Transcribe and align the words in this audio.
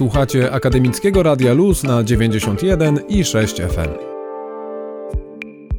Słuchacie 0.00 0.50
Akademickiego 0.50 1.22
Radia 1.22 1.52
Luz 1.52 1.82
na 1.82 2.04
91 2.04 3.00
i 3.08 3.24
6 3.24 3.54
FM. 3.54 4.10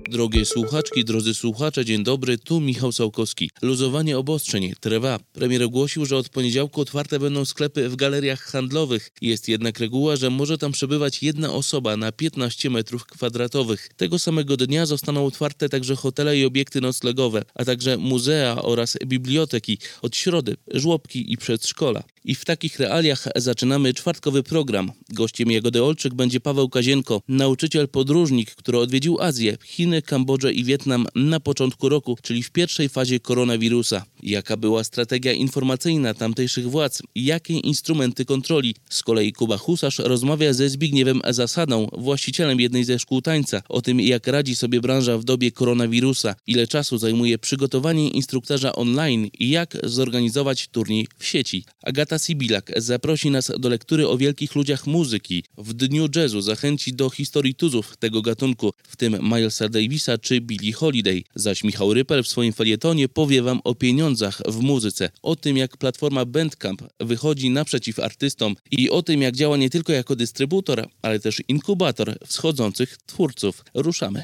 Drogie 0.10 0.46
słuchaczki, 0.46 1.06
drodzy 1.06 1.34
słuchacze, 1.34 1.86
dzień 1.86 2.04
dobry, 2.04 2.38
tu 2.38 2.60
Michał 2.60 2.92
Sałkowski. 2.92 3.50
Luzowanie 3.62 4.18
obostrzeń 4.18 4.74
trwa. 4.80 5.20
Premier 5.34 5.64
ogłosił, 5.64 6.06
że 6.06 6.18
od 6.18 6.30
poniedziałku 6.30 6.82
otwarte 6.82 7.20
będą 7.20 7.46
sklepy 7.46 7.90
w 7.90 7.96
galeriach 7.96 8.42
handlowych. 8.42 9.10
Jest 9.22 9.50
jednak 9.50 9.80
reguła, 9.80 10.16
że 10.16 10.30
może 10.30 10.58
tam 10.58 10.72
przebywać 10.72 11.24
jedna 11.24 11.54
osoba 11.54 11.98
na 11.98 12.12
15 12.12 12.70
metrów 12.70 13.06
kwadratowych. 13.06 13.90
Tego 13.98 14.20
samego 14.20 14.58
dnia 14.58 14.86
zostaną 14.86 15.26
otwarte 15.26 15.70
także 15.70 15.96
hotele 15.96 16.38
i 16.38 16.46
obiekty 16.46 16.82
noclegowe, 16.82 17.42
a 17.56 17.66
także 17.66 17.98
muzea 17.98 18.62
oraz 18.62 18.98
biblioteki 19.06 19.78
od 20.02 20.16
środy, 20.16 20.56
żłobki 20.74 21.34
i 21.34 21.38
przedszkola. 21.38 22.04
I 22.26 22.36
w 22.36 22.46
takich 22.46 22.80
realiach 22.80 23.28
zaczynamy 23.36 23.94
czwartkowy 23.94 24.44
program. 24.44 24.92
Gościem 25.10 25.52
Jagody 25.52 25.84
Olczyk 25.84 26.14
będzie 26.14 26.40
Paweł 26.40 26.70
Kazienko, 26.70 27.22
nauczyciel 27.28 27.88
podróżnik, 27.88 28.56
który 28.56 28.78
odwiedził 28.78 29.22
Azję, 29.22 29.58
Chiny, 29.66 30.02
Kambodżę 30.02 30.54
i 30.54 30.64
Wietnam 30.64 31.06
na 31.16 31.40
początku 31.40 31.90
roku, 31.90 32.18
czyli 32.22 32.44
w 32.44 32.52
pierwszej 32.52 32.90
fazie 32.90 33.20
koronawirusa. 33.20 34.06
Jaka 34.24 34.58
była 34.58 34.84
strategia 34.84 35.34
informacyjna 35.34 36.14
tamtejszych 36.14 36.70
władz? 36.70 37.02
Jakie 37.16 37.54
instrumenty 37.54 38.26
kontroli? 38.26 38.76
Z 38.90 39.04
kolei 39.04 39.34
Kuba 39.34 39.58
Husarz 39.58 40.00
rozmawia 40.00 40.54
ze 40.54 40.70
Zbigniewem 40.70 41.22
Zasadą, 41.30 41.88
właścicielem 41.98 42.60
jednej 42.60 42.84
ze 42.84 43.00
szkół 43.00 43.22
tańca, 43.22 43.62
o 43.70 43.82
tym 43.82 44.00
jak 44.00 44.28
radzi 44.28 44.56
sobie 44.56 44.82
branża 44.82 45.18
w 45.18 45.24
dobie 45.24 45.52
koronawirusa, 45.52 46.36
ile 46.48 46.68
czasu 46.68 46.98
zajmuje 46.98 47.38
przygotowanie 47.38 48.10
instruktorza 48.10 48.76
online 48.76 49.28
i 49.40 49.50
jak 49.50 49.78
zorganizować 49.84 50.68
turniej 50.68 51.08
w 51.18 51.26
sieci. 51.26 51.64
Agata 51.84 52.11
Agata 52.12 52.26
Sibilak 52.26 52.72
zaprosi 52.78 53.32
nas 53.32 53.52
do 53.60 53.70
lektury 53.70 54.08
o 54.08 54.18
wielkich 54.18 54.56
ludziach 54.56 54.88
muzyki. 54.88 55.44
W 55.58 55.74
Dniu 55.74 56.08
Jazzu 56.16 56.42
zachęci 56.42 56.94
do 56.94 57.10
historii 57.10 57.56
tuzów 57.56 57.98
tego 57.98 58.22
gatunku, 58.22 58.74
w 58.88 58.96
tym 58.96 59.18
Milesa 59.22 59.70
Davisa 59.70 60.18
czy 60.18 60.42
Billie 60.42 60.74
Holiday. 60.74 61.24
Zaś 61.36 61.64
Michał 61.64 61.94
Rypel 61.94 62.24
w 62.24 62.28
swoim 62.28 62.54
felietonie 62.54 63.10
powie 63.10 63.42
wam 63.42 63.60
o 63.64 63.76
pieniądzach 63.76 64.42
w 64.48 64.60
muzyce, 64.62 65.10
o 65.22 65.36
tym 65.36 65.58
jak 65.58 65.78
platforma 65.78 66.26
Bandcamp 66.26 66.82
wychodzi 67.00 67.50
naprzeciw 67.50 68.00
artystom 68.00 68.56
i 68.72 68.90
o 68.90 69.02
tym 69.02 69.22
jak 69.22 69.36
działa 69.36 69.58
nie 69.58 69.70
tylko 69.70 69.94
jako 69.94 70.16
dystrybutor, 70.16 70.88
ale 71.02 71.20
też 71.20 71.42
inkubator 71.48 72.18
wschodzących 72.28 72.98
twórców. 73.06 73.64
Ruszamy. 73.74 74.24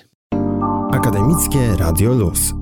Akademickie 0.91 1.75
Radio 1.79 2.13
Luz. 2.13 2.53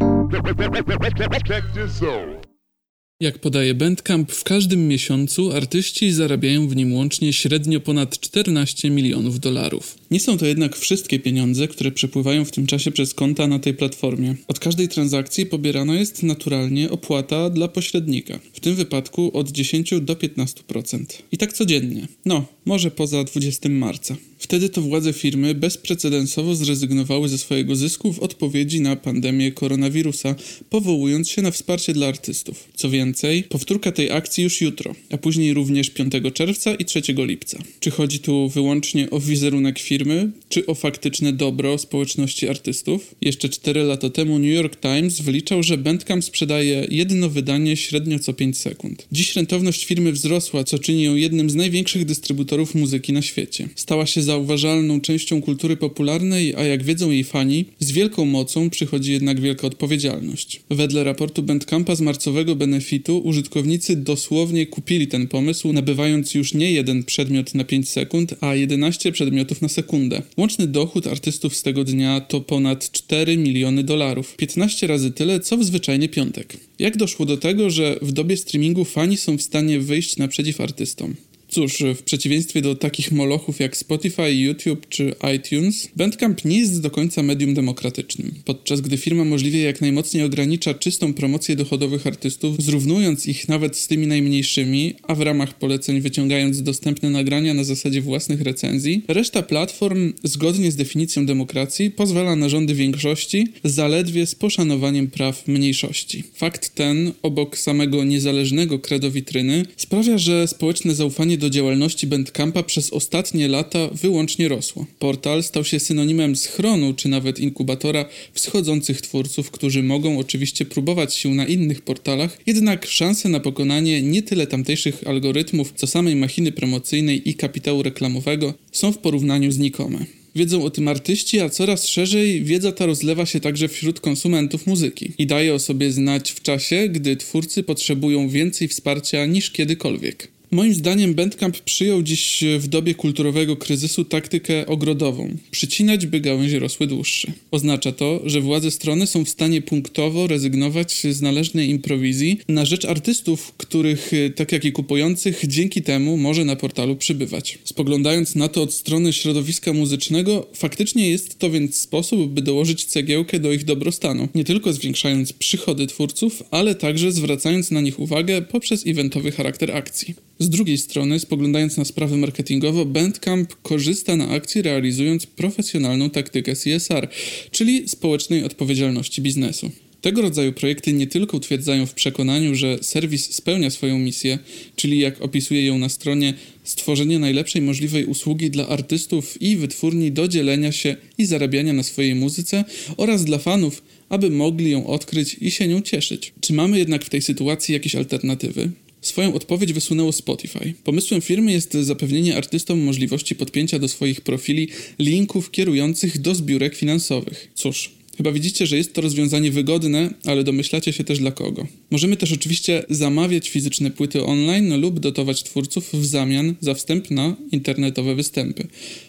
Jak 3.20 3.40
podaje 3.40 3.74
Bandcamp, 3.74 4.32
w 4.32 4.44
każdym 4.44 4.88
miesiącu 4.88 5.52
artyści 5.52 6.12
zarabiają 6.12 6.68
w 6.68 6.76
nim 6.76 6.94
łącznie 6.94 7.34
średnio 7.34 7.80
ponad 7.80 8.20
14 8.20 8.90
milionów 8.90 9.40
dolarów. 9.40 9.98
Nie 10.12 10.20
są 10.20 10.38
to 10.38 10.46
jednak 10.46 10.76
wszystkie 10.76 11.20
pieniądze, 11.20 11.68
które 11.68 11.92
przepływają 11.92 12.46
w 12.46 12.52
tym 12.52 12.68
czasie 12.68 12.92
przez 12.92 13.14
konta 13.14 13.48
na 13.48 13.60
tej 13.60 13.74
platformie. 13.74 14.36
Od 14.48 14.60
każdej 14.60 14.88
transakcji 14.88 15.46
pobierana 15.46 15.96
jest 15.96 16.24
naturalnie 16.24 16.90
opłata 16.90 17.50
dla 17.50 17.68
pośrednika, 17.68 18.40
w 18.54 18.60
tym 18.60 18.76
wypadku 18.76 19.38
od 19.38 19.52
10 19.52 19.94
do 20.02 20.16
15%. 20.16 21.06
I 21.32 21.38
tak 21.38 21.54
codziennie. 21.54 22.08
No, 22.26 22.46
może 22.66 22.92
poza 22.92 23.24
20 23.24 23.70
marca. 23.70 24.16
Wtedy 24.38 24.70
to 24.70 24.82
władze 24.82 25.14
firmy 25.14 25.56
bezprecedensowo 25.56 26.56
zrezygnowały 26.56 27.30
ze 27.30 27.38
swojego 27.38 27.76
zysku 27.76 28.14
w 28.14 28.20
odpowiedzi 28.20 28.82
na 28.82 28.96
pandemię 28.96 29.52
koronawirusa, 29.52 30.36
powołując 30.70 31.30
się 31.30 31.42
na 31.42 31.52
wsparcie 31.52 31.94
dla 31.94 32.08
artystów. 32.08 32.70
Co 32.76 32.90
więcej, 32.90 33.44
powtórka 33.44 33.92
tej 33.92 34.12
akcji 34.12 34.44
już 34.44 34.62
jutro, 34.62 34.96
a 35.10 35.18
później 35.18 35.54
również 35.54 35.90
5 35.90 36.14
czerwca 36.34 36.76
i 36.76 36.86
3 36.86 37.02
lipca. 37.18 37.58
Czy 37.80 37.92
chodzi 37.92 38.20
tu 38.20 38.50
wyłącznie 38.50 39.10
o 39.10 39.20
wizerunek 39.20 39.80
firmy, 39.80 40.32
czy 40.50 40.66
o 40.66 40.76
faktyczne 40.76 41.34
dobro 41.34 41.78
społeczności 41.78 42.50
artystów? 42.50 43.16
Jeszcze 43.22 43.50
4 43.50 43.84
lata 43.84 44.10
temu 44.10 44.40
New 44.40 44.54
York 44.54 44.82
Times 44.82 45.22
wyliczał, 45.22 45.64
że 45.64 45.78
Bandcamp 45.78 46.24
sprzedaje 46.24 46.88
jedno 46.90 47.30
wydanie 47.30 47.78
średnio 47.78 48.20
co 48.20 48.34
5 48.34 48.58
sekund. 48.58 49.08
Dziś 49.12 49.36
rentowność 49.36 49.86
firmy 49.86 50.12
wzrosła, 50.12 50.64
co 50.64 50.80
czyni 50.80 51.04
ją 51.04 51.16
jednym 51.16 51.50
z 51.50 51.56
największych 51.56 52.06
dystrybutorów 52.06 52.55
muzyki 52.76 53.14
na 53.14 53.22
świecie. 53.22 53.70
Stała 53.76 54.06
się 54.06 54.22
zauważalną 54.22 55.02
częścią 55.02 55.42
kultury 55.42 55.78
popularnej, 55.78 56.56
a 56.56 56.64
jak 56.64 56.84
wiedzą 56.84 57.12
jej 57.12 57.24
fani, 57.24 57.66
z 57.80 57.92
wielką 57.92 58.26
mocą 58.26 58.70
przychodzi 58.70 59.12
jednak 59.12 59.42
wielka 59.42 59.68
odpowiedzialność. 59.68 60.62
Wedle 60.70 61.04
raportu 61.04 61.44
Bandcampa 61.44 61.96
z 61.96 62.02
marcowego 62.02 62.56
benefitu 62.56 63.18
użytkownicy 63.20 63.96
dosłownie 63.96 64.66
kupili 64.66 65.08
ten 65.08 65.28
pomysł, 65.28 65.74
nabywając 65.74 66.34
już 66.34 66.54
nie 66.54 66.72
jeden 66.72 67.04
przedmiot 67.04 67.56
na 67.56 67.64
5 67.64 67.90
sekund, 67.90 68.36
a 68.42 68.56
11 68.56 69.12
przedmiotów 69.12 69.62
na 69.62 69.68
sekundę. 69.70 70.22
Łączny 70.38 70.68
dochód 70.68 71.08
artystów 71.08 71.56
z 71.56 71.64
tego 71.64 71.84
dnia 71.84 72.22
to 72.22 72.42
ponad 72.42 72.92
4 72.92 73.38
miliony 73.38 73.84
dolarów, 73.84 74.36
15 74.36 74.88
razy 74.88 75.12
tyle 75.12 75.40
co 75.40 75.58
w 75.58 75.64
zwyczajny 75.64 76.10
piątek. 76.10 76.58
Jak 76.80 76.98
doszło 76.98 77.26
do 77.26 77.38
tego, 77.38 77.70
że 77.70 78.00
w 78.02 78.12
dobie 78.12 78.38
streamingu 78.38 78.86
fani 78.86 79.18
są 79.18 79.38
w 79.38 79.42
stanie 79.42 79.80
wyjść 79.80 80.18
naprzeciw 80.18 80.62
artystom? 80.62 81.16
Cóż, 81.50 81.84
w 81.96 82.04
przeciwieństwie 82.04 82.62
do 82.62 82.76
takich 82.76 83.12
molochów 83.12 83.60
jak 83.60 83.78
Spotify, 83.78 84.34
YouTube 84.34 84.90
czy 84.90 85.16
iTunes, 85.36 85.90
Bandcamp 85.96 86.46
nie 86.46 86.58
jest 86.60 86.82
do 86.82 86.90
końca 86.90 87.24
medium 87.24 87.54
demokratycznym. 87.54 88.34
Podczas 88.46 88.82
gdy 88.82 88.98
firma 88.98 89.24
możliwie 89.24 89.62
jak 89.62 89.82
najmocniej 89.82 90.24
ogranicza 90.24 90.74
czystą 90.74 91.14
promocję 91.14 91.56
dochodowych 91.56 92.08
artystów, 92.08 92.56
zrównując 92.60 93.28
ich 93.28 93.50
nawet 93.50 93.78
z 93.78 93.88
tymi 93.88 94.08
najmniejszymi, 94.08 94.94
a 95.04 95.16
w 95.16 95.22
ramach 95.22 95.58
poleceń 95.58 96.02
wyciągając 96.02 96.64
dostępne 96.64 97.10
nagrania 97.10 97.54
na 97.54 97.64
zasadzie 97.64 98.02
własnych 98.02 98.42
recenzji, 98.42 99.04
reszta 99.08 99.42
platform, 99.42 100.14
zgodnie 100.24 100.72
z 100.72 100.76
definicją 100.76 101.26
demokracji, 101.26 101.92
pozwala 101.92 102.36
na 102.36 102.50
rządy 102.50 102.74
większości 102.74 103.48
zaledwie 103.64 104.26
z 104.26 104.36
poszanowaniem 104.36 105.08
praw 105.08 105.48
mniejszości. 105.48 106.24
Fakt 106.34 106.76
ten, 106.76 107.12
obok 107.22 107.58
samego 107.58 108.04
niezależnego 108.04 108.80
credo 108.80 109.12
witryny, 109.12 109.66
sprawia, 109.78 110.18
że 110.18 110.48
społeczne 110.48 110.96
zaufanie 110.96 111.35
do 111.38 111.46
do 111.46 111.50
działalności 111.50 112.08
Bandcampa 112.08 112.64
przez 112.64 112.94
ostatnie 112.94 113.48
lata 113.48 113.88
wyłącznie 113.88 114.48
rosło. 114.48 114.86
Portal 115.00 115.44
stał 115.44 115.64
się 115.64 115.80
synonimem 115.80 116.36
schronu 116.36 116.94
czy 116.94 117.10
nawet 117.10 117.40
inkubatora 117.40 118.06
wschodzących 118.34 119.02
twórców, 119.02 119.52
którzy 119.52 119.84
mogą 119.84 120.20
oczywiście 120.20 120.66
próbować 120.66 121.16
się 121.16 121.30
na 121.30 121.46
innych 121.46 121.82
portalach, 121.82 122.38
jednak 122.46 122.86
szanse 122.86 123.30
na 123.30 123.40
pokonanie 123.40 124.02
nie 124.02 124.22
tyle 124.22 124.48
tamtejszych 124.48 125.08
algorytmów, 125.08 125.74
co 125.76 125.88
samej 125.88 126.16
machiny 126.16 126.52
promocyjnej 126.52 127.30
i 127.30 127.34
kapitału 127.34 127.84
reklamowego 127.84 128.54
są 128.72 128.92
w 128.92 128.98
porównaniu 128.98 129.52
znikome. 129.52 130.06
Wiedzą 130.36 130.64
o 130.64 130.70
tym 130.70 130.88
artyści, 130.88 131.40
a 131.40 131.50
coraz 131.50 131.88
szerzej 131.88 132.44
wiedza 132.44 132.72
ta 132.72 132.86
rozlewa 132.86 133.26
się 133.26 133.40
także 133.40 133.68
wśród 133.68 134.00
konsumentów 134.00 134.68
muzyki 134.68 135.14
i 135.18 135.28
daje 135.28 135.54
o 135.54 135.60
sobie 135.60 135.92
znać 135.92 136.32
w 136.32 136.42
czasie, 136.42 136.90
gdy 136.90 137.16
twórcy 137.16 137.64
potrzebują 137.64 138.30
więcej 138.30 138.68
wsparcia 138.68 139.26
niż 139.26 139.52
kiedykolwiek. 139.52 140.35
Moim 140.56 140.74
zdaniem 140.74 141.14
Bandcamp 141.14 141.60
przyjął 141.60 142.04
dziś 142.04 142.44
w 142.60 142.68
dobie 142.68 142.96
kulturowego 142.96 143.56
kryzysu 143.58 144.06
taktykę 144.06 144.66
ogrodową 144.66 145.38
przycinać, 145.52 146.06
by 146.06 146.20
gałęzie 146.20 146.60
rosły 146.60 146.88
dłuższe. 146.88 147.32
Oznacza 147.52 147.92
to, 147.92 148.22
że 148.26 148.42
władze 148.42 148.72
strony 148.72 149.08
są 149.08 149.26
w 149.26 149.30
stanie 149.30 149.62
punktowo 149.62 150.28
rezygnować 150.28 150.94
z 150.94 151.22
należnej 151.22 151.70
im 151.70 151.80
prowizji 151.80 152.40
na 152.48 152.66
rzecz 152.66 152.86
artystów, 152.86 153.54
których, 153.58 154.12
tak 154.36 154.52
jak 154.52 154.66
i 154.66 154.72
kupujących, 154.72 155.42
dzięki 155.48 155.82
temu 155.82 156.18
może 156.18 156.46
na 156.46 156.56
portalu 156.56 156.96
przybywać. 156.96 157.60
Spoglądając 157.64 158.36
na 158.36 158.48
to 158.48 158.62
od 158.62 158.74
strony 158.74 159.14
środowiska 159.14 159.74
muzycznego, 159.74 160.48
faktycznie 160.54 161.10
jest 161.10 161.40
to 161.40 161.50
więc 161.52 161.78
sposób, 161.78 162.32
by 162.32 162.42
dołożyć 162.42 162.86
cegiełkę 162.86 163.40
do 163.40 163.52
ich 163.52 163.66
dobrostanu, 163.66 164.28
nie 164.36 164.44
tylko 164.44 164.74
zwiększając 164.74 165.34
przychody 165.34 165.88
twórców, 165.88 166.44
ale 166.52 166.76
także 166.76 167.12
zwracając 167.12 167.72
na 167.72 167.82
nich 167.82 168.00
uwagę 168.00 168.42
poprzez 168.42 168.88
eventowy 168.88 169.32
charakter 169.32 169.72
akcji. 169.72 170.16
Z 170.46 170.50
drugiej 170.50 170.78
strony, 170.78 171.20
spoglądając 171.20 171.78
na 171.78 171.86
sprawy 171.86 172.18
marketingowo, 172.18 172.86
Bandcamp 172.86 173.56
korzysta 173.62 174.16
na 174.16 174.30
akcji 174.30 174.62
realizując 174.62 175.26
profesjonalną 175.26 176.10
taktykę 176.10 176.54
CSR, 176.56 177.08
czyli 177.52 177.90
społecznej 177.90 178.44
odpowiedzialności 178.44 179.22
biznesu. 179.22 179.72
Tego 180.02 180.22
rodzaju 180.22 180.54
projekty 180.54 180.94
nie 180.94 181.08
tylko 181.08 181.38
utwierdzają 181.38 181.86
w 181.86 181.94
przekonaniu, 181.94 182.56
że 182.56 182.78
serwis 182.82 183.36
spełnia 183.36 183.70
swoją 183.70 184.00
misję, 184.00 184.40
czyli 184.76 185.00
jak 185.00 185.22
opisuje 185.22 185.66
ją 185.66 185.78
na 185.78 185.90
stronie, 185.90 186.34
stworzenie 186.64 187.20
najlepszej 187.20 187.62
możliwej 187.62 188.06
usługi 188.06 188.50
dla 188.50 188.68
artystów 188.68 189.42
i 189.42 189.58
wytwórni 189.58 190.12
do 190.12 190.28
dzielenia 190.28 190.72
się 190.72 190.96
i 191.18 191.26
zarabiania 191.26 191.74
na 191.74 191.84
swojej 191.84 192.16
muzyce 192.16 192.66
oraz 192.98 193.26
dla 193.26 193.38
fanów, 193.38 193.84
aby 194.10 194.30
mogli 194.30 194.72
ją 194.72 194.88
odkryć 194.88 195.38
i 195.42 195.52
się 195.52 195.68
nią 195.68 195.82
cieszyć. 195.82 196.34
Czy 196.42 196.54
mamy 196.54 196.80
jednak 196.80 197.06
w 197.06 197.10
tej 197.10 197.22
sytuacji 197.22 197.74
jakieś 197.74 197.96
alternatywy? 197.96 198.72
Swoją 199.06 199.34
odpowiedź 199.34 199.74
wysunęło 199.74 200.12
Spotify. 200.12 200.74
Pomysłem 200.84 201.22
firmy 201.22 201.52
jest 201.52 201.74
zapewnienie 201.74 202.38
artystom 202.38 202.80
możliwości 202.80 203.36
podpięcia 203.36 203.80
do 203.80 203.88
swoich 203.88 204.22
profili 204.22 204.68
linków 205.00 205.52
kierujących 205.52 206.22
do 206.22 206.36
zbiórek 206.36 206.76
finansowych. 206.76 207.52
Cóż, 207.56 207.92
Chyba 208.18 208.32
widzicie, 208.32 208.68
że 208.68 208.78
jest 208.78 208.94
to 208.94 209.02
rozwiązanie 209.02 209.52
wygodne, 209.52 210.14
ale 210.26 210.44
domyślacie 210.44 210.94
się 210.94 211.04
też 211.04 211.20
dla 211.20 211.32
kogo. 211.32 211.68
Możemy 211.92 212.18
też 212.18 212.32
oczywiście 212.32 212.84
zamawiać 212.90 213.50
fizyczne 213.50 213.92
płyty 213.92 214.24
online 214.24 214.82
lub 214.82 215.00
dotować 215.00 215.44
twórców 215.44 215.94
w 215.94 216.06
zamian 216.06 216.56
za 216.62 216.74
wstęp 216.74 217.12
na 217.12 217.36
internetowe 217.52 218.16
występy. 218.16 218.68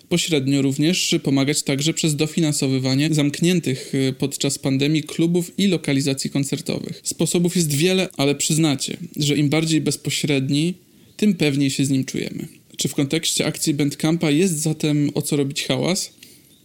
Pośrednio 0.08 0.62
również 0.62 1.14
pomagać 1.22 1.62
także 1.62 1.94
przez 1.94 2.16
dofinansowywanie 2.16 3.14
zamkniętych 3.14 3.94
y, 3.94 4.14
podczas 4.18 4.58
pandemii 4.58 5.02
klubów 5.02 5.52
i 5.58 5.66
lokalizacji 5.66 6.30
koncertowych. 6.30 7.00
Sposobów 7.04 7.56
jest 7.56 7.74
wiele, 7.74 8.08
ale 8.16 8.34
przyznacie, 8.34 8.96
że 9.16 9.36
im 9.36 9.48
bardziej 9.48 9.80
bezpośredni, 9.80 10.74
tym 11.16 11.34
pewniej 11.34 11.70
się 11.70 11.84
z 11.84 11.90
nim 11.90 12.04
czujemy. 12.04 12.48
Czy 12.76 12.88
w 12.88 12.94
kontekście 12.94 13.46
akcji 13.46 13.74
Bandcampa 13.74 14.30
jest 14.30 14.58
zatem 14.58 15.10
o 15.14 15.22
co 15.22 15.36
robić 15.36 15.64
hałas? 15.64 16.12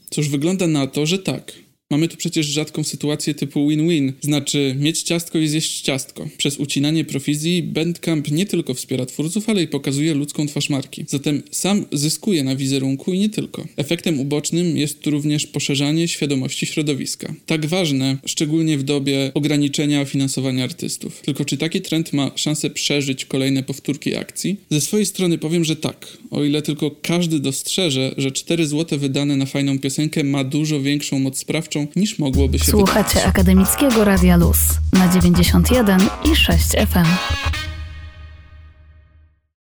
Cóż, 0.10 0.30
wygląda 0.30 0.68
na 0.68 0.88
to, 0.88 1.06
że 1.06 1.20
tak. 1.20 1.54
Mamy 1.92 2.08
tu 2.08 2.18
przecież 2.18 2.46
rzadką 2.46 2.84
sytuację 2.84 3.34
typu 3.34 3.70
win-win, 3.70 4.14
znaczy 4.22 4.76
mieć 4.80 5.02
ciastko 5.02 5.40
i 5.40 5.48
zjeść 5.48 5.82
ciastko. 5.82 6.30
Przez 6.38 6.58
ucinanie 6.58 7.06
prowizji 7.06 7.64
Bandcamp 7.64 8.32
nie 8.32 8.46
tylko 8.46 8.74
wspiera 8.74 9.06
twórców, 9.06 9.50
ale 9.50 9.64
i 9.64 9.68
pokazuje 9.68 10.14
ludzką 10.14 10.48
twarz 10.48 10.70
marki. 10.70 11.06
Zatem 11.08 11.44
sam 11.52 11.86
zyskuje 11.92 12.44
na 12.44 12.56
wizerunku 12.56 13.14
i 13.14 13.20
nie 13.20 13.30
tylko. 13.30 13.68
Efektem 13.78 14.20
ubocznym 14.20 14.78
jest 14.78 15.00
tu 15.00 15.10
również 15.12 15.48
poszerzanie 15.48 16.08
świadomości 16.08 16.66
środowiska. 16.66 17.34
Tak 17.46 17.66
ważne, 17.66 18.18
szczególnie 18.26 18.78
w 18.78 18.84
dobie 18.84 19.32
ograniczenia 19.34 20.06
finansowania 20.06 20.64
artystów. 20.64 21.22
Tylko 21.22 21.46
czy 21.46 21.58
taki 21.58 21.82
trend 21.82 22.14
ma 22.14 22.32
szansę 22.36 22.70
przeżyć 22.70 23.26
kolejne 23.26 23.64
powtórki 23.64 24.16
akcji? 24.16 24.58
Ze 24.70 24.82
swojej 24.82 25.06
strony 25.06 25.38
powiem, 25.38 25.64
że 25.64 25.76
tak. 25.76 26.18
O 26.32 26.44
ile 26.44 26.62
tylko 26.62 26.92
każdy 27.02 27.40
dostrzeże, 27.40 28.14
że 28.18 28.32
4 28.32 28.68
zł 28.68 29.00
wydane 29.00 29.38
na 29.38 29.46
fajną 29.46 29.80
piosenkę 29.80 30.24
ma 30.24 30.44
dużo 30.44 30.82
większą 30.82 31.20
moc 31.20 31.38
sprawczą 31.38 31.81
niż 31.96 32.20
mogłoby 32.20 32.60
się 32.60 32.66
Słuchacie 32.66 33.10
wydawać. 33.10 33.30
Akademickiego 33.30 34.04
Radia 34.04 34.38
Luz 34.38 34.58
na 34.94 35.08
91 35.14 36.00
i 36.32 36.36
6 36.36 36.70
FM. 36.70 37.08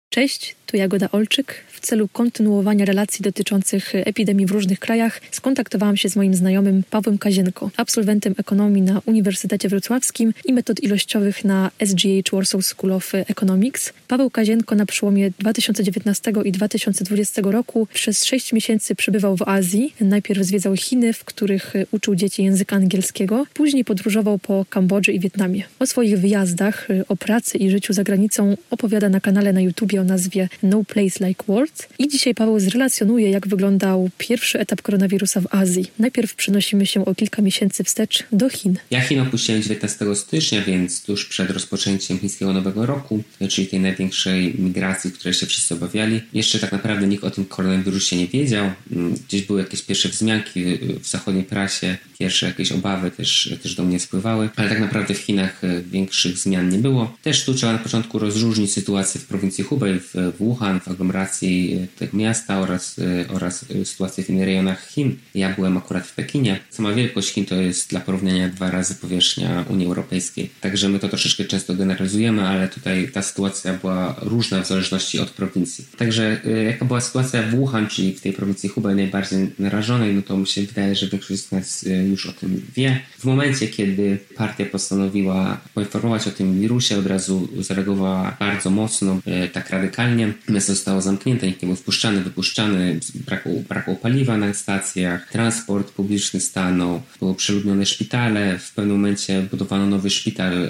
Cześć, 0.09 0.57
tu 0.67 0.77
Jagoda 0.77 1.09
Olczyk. 1.13 1.65
W 1.81 1.87
celu 1.87 2.09
kontynuowania 2.09 2.85
relacji 2.85 3.23
dotyczących 3.23 3.95
epidemii 3.95 4.47
w 4.47 4.51
różnych 4.51 4.79
krajach 4.79 5.21
skontaktowałam 5.31 5.97
się 5.97 6.09
z 6.09 6.17
moim 6.17 6.35
znajomym 6.35 6.83
Pawłem 6.91 7.19
Kazienko, 7.19 7.71
absolwentem 7.77 8.35
ekonomii 8.39 8.83
na 8.83 9.03
Uniwersytecie 9.07 9.69
Wrocławskim 9.69 10.35
i 10.45 10.53
metod 10.53 10.83
ilościowych 10.83 11.45
na 11.45 11.71
SGH 11.85 12.31
Warsaw 12.33 12.65
School 12.65 12.93
of 12.93 13.13
Economics. 13.15 13.93
Paweł 14.09 14.31
Kazienko 14.31 14.75
na 14.75 14.87
przełomie 14.87 15.31
2019 15.39 16.33
i 16.45 16.53
2020 16.53 17.43
roku 17.45 17.89
przez 17.95 18.25
6 18.25 18.53
miesięcy 18.53 18.95
przebywał 18.95 19.37
w 19.37 19.43
Azji. 19.43 19.95
Najpierw 20.01 20.43
zwiedzał 20.43 20.77
Chiny, 20.77 21.13
w 21.13 21.25
których 21.25 21.73
uczył 21.91 22.15
dzieci 22.15 22.45
języka 22.45 22.77
angielskiego, 22.77 23.47
później 23.55 23.85
podróżował 23.85 24.39
po 24.39 24.67
Kambodży 24.71 25.13
i 25.13 25.21
Wietnamie. 25.21 25.63
O 25.79 25.87
swoich 25.87 26.19
wyjazdach, 26.19 26.89
o 27.09 27.17
pracy 27.17 27.59
i 27.59 27.71
życiu 27.71 27.93
za 27.93 28.05
granicą 28.05 28.57
opowiada 28.71 29.09
na 29.09 29.21
kanale 29.21 29.53
na 29.53 29.61
YouTubie 29.61 30.01
o 30.01 30.05
nazwie 30.05 30.49
No 30.63 30.85
Place 30.85 31.27
Like 31.27 31.45
I 31.99 32.09
dzisiaj 32.09 32.35
Paweł 32.35 32.61
zrelacjonuje, 32.61 33.31
jak 33.31 33.49
wyglądał 33.49 34.11
pierwszy 34.19 34.59
etap 34.61 34.83
koronawirusa 34.83 35.41
w 35.41 35.47
Azji. 35.55 35.91
Najpierw 35.99 36.35
przenosimy 36.35 36.87
się 36.87 37.05
o 37.05 37.15
kilka 37.15 37.43
miesięcy 37.43 37.85
wstecz 37.85 38.25
do 38.33 38.49
Chin. 38.49 38.79
Ja 38.91 39.01
Chin 39.01 39.21
opuściłem 39.21 39.63
19 39.63 40.15
stycznia, 40.15 40.63
więc 40.63 41.03
tuż 41.03 41.25
przed 41.25 41.51
rozpoczęciem 41.51 42.19
chińskiego 42.19 42.53
Nowego 42.53 42.87
Roku, 42.87 43.23
czyli 43.49 43.67
tej 43.67 43.81
największej 43.81 44.55
migracji, 44.59 45.13
której 45.13 45.35
się 45.35 45.47
wszyscy 45.47 45.75
obawiali. 45.75 46.21
Jeszcze 46.33 46.59
tak 46.59 46.73
naprawdę 46.73 47.07
nikt 47.07 47.25
o 47.25 47.31
tym 47.31 47.45
koronawirusie 47.45 48.17
nie 48.17 48.27
wiedział. 48.27 48.71
Gdzieś 49.29 49.43
były 49.43 49.61
jakieś 49.61 49.83
pierwsze 49.83 50.09
wzmianki 50.09 50.65
w 51.01 51.07
zachodniej 51.07 51.45
prasie, 51.45 51.97
pierwsze 52.19 52.47
jakieś 52.47 52.73
obawy 52.73 53.11
też, 53.11 53.55
też 53.63 53.75
do 53.75 53.85
mnie 53.85 54.01
spływały, 54.01 54.49
ale 54.57 54.69
tak 54.69 54.81
naprawdę 54.81 55.15
w 55.15 55.19
Chinach 55.19 55.61
większych 55.91 56.39
zmian 56.39 56.69
nie 56.69 56.79
było. 56.79 57.17
Też 57.23 57.45
tu 57.45 57.55
trzeba 57.55 57.73
na 57.73 57.79
początku 57.79 58.19
rozróżnić 58.19 58.73
sytuację 58.73 59.21
w 59.21 59.25
prowincji 59.25 59.65
Hubei, 59.65 60.01
w 60.01 60.33
Wuhan, 60.39 60.81
w 60.81 60.89
aglomeracji 60.89 61.60
tego 61.99 62.17
miasta 62.17 62.61
oraz, 62.61 62.97
oraz 63.29 63.65
sytuację 63.85 64.25
w 64.25 64.31
innych 64.31 64.45
rejonach 64.45 64.89
Chin. 64.89 65.17
Ja 65.35 65.55
byłem 65.55 65.77
akurat 65.77 66.07
w 66.07 66.15
Pekinie. 66.15 66.61
Sama 66.71 66.93
wielkość 66.93 67.33
Chin 67.33 67.47
to 67.47 67.55
jest 67.55 67.91
dla 67.91 68.01
porównania 68.01 68.49
dwa 68.49 68.71
razy 68.71 68.95
powierzchnia 68.95 69.65
Unii 69.69 69.87
Europejskiej. 69.87 70.51
Także 70.61 70.89
my 70.89 70.99
to 70.99 71.09
troszeczkę 71.09 71.45
często 71.45 71.75
generalizujemy, 71.75 72.43
ale 72.49 72.69
tutaj 72.69 73.09
ta 73.13 73.23
sytuacja 73.23 73.73
była 73.73 74.17
różna 74.23 74.63
w 74.63 74.69
zależności 74.69 75.21
od 75.21 75.31
prowincji. 75.31 75.85
Także 75.97 76.41
jaka 76.67 76.85
była 76.85 77.01
sytuacja 77.01 77.43
w 77.43 77.51
Wuhan, 77.51 77.89
czyli 77.89 78.15
w 78.15 78.21
tej 78.21 78.33
prowincji 78.33 78.69
Hubei 78.69 78.97
najbardziej 78.97 79.51
narażonej, 79.59 80.15
no 80.15 80.23
to 80.23 80.37
mi 80.37 80.47
się 80.47 80.63
wydaje, 80.63 80.95
że 80.95 81.09
większość 81.09 81.41
z 81.41 81.53
nas 81.53 81.85
już 82.11 82.27
o 82.27 82.33
tym 82.33 82.63
wie. 82.77 83.01
W 83.19 83.25
momencie, 83.25 83.69
kiedy 83.69 84.19
partia 84.37 84.67
postanowiła 84.67 85.61
poinformować 85.75 86.27
o 86.27 86.31
tym 86.31 86.61
wirusie, 86.61 86.99
od 86.99 87.07
razu 87.07 87.49
zareagowała 87.59 88.37
bardzo 88.41 88.71
mocno, 88.71 89.21
tak 89.53 89.71
radykalnie. 89.71 90.33
Miasto 90.49 90.75
zostało 90.75 91.01
zamknięte, 91.01 91.50
nie 91.63 91.67
był 91.67 91.77
wpuszczany, 91.77 92.21
wypuszczany, 92.21 93.01
brakło, 93.15 93.53
brakło 93.69 93.97
paliwa 93.97 94.37
na 94.37 94.55
stacjach, 94.55 95.31
transport 95.33 95.91
publiczny 95.91 96.41
stanął, 96.41 97.03
były 97.19 97.35
przeludnione 97.35 97.87
szpitale, 97.87 98.59
w 98.59 98.73
pewnym 98.73 98.97
momencie 98.97 99.47
budowano 99.51 99.87
nowy 99.87 100.11
szpital, 100.11 100.69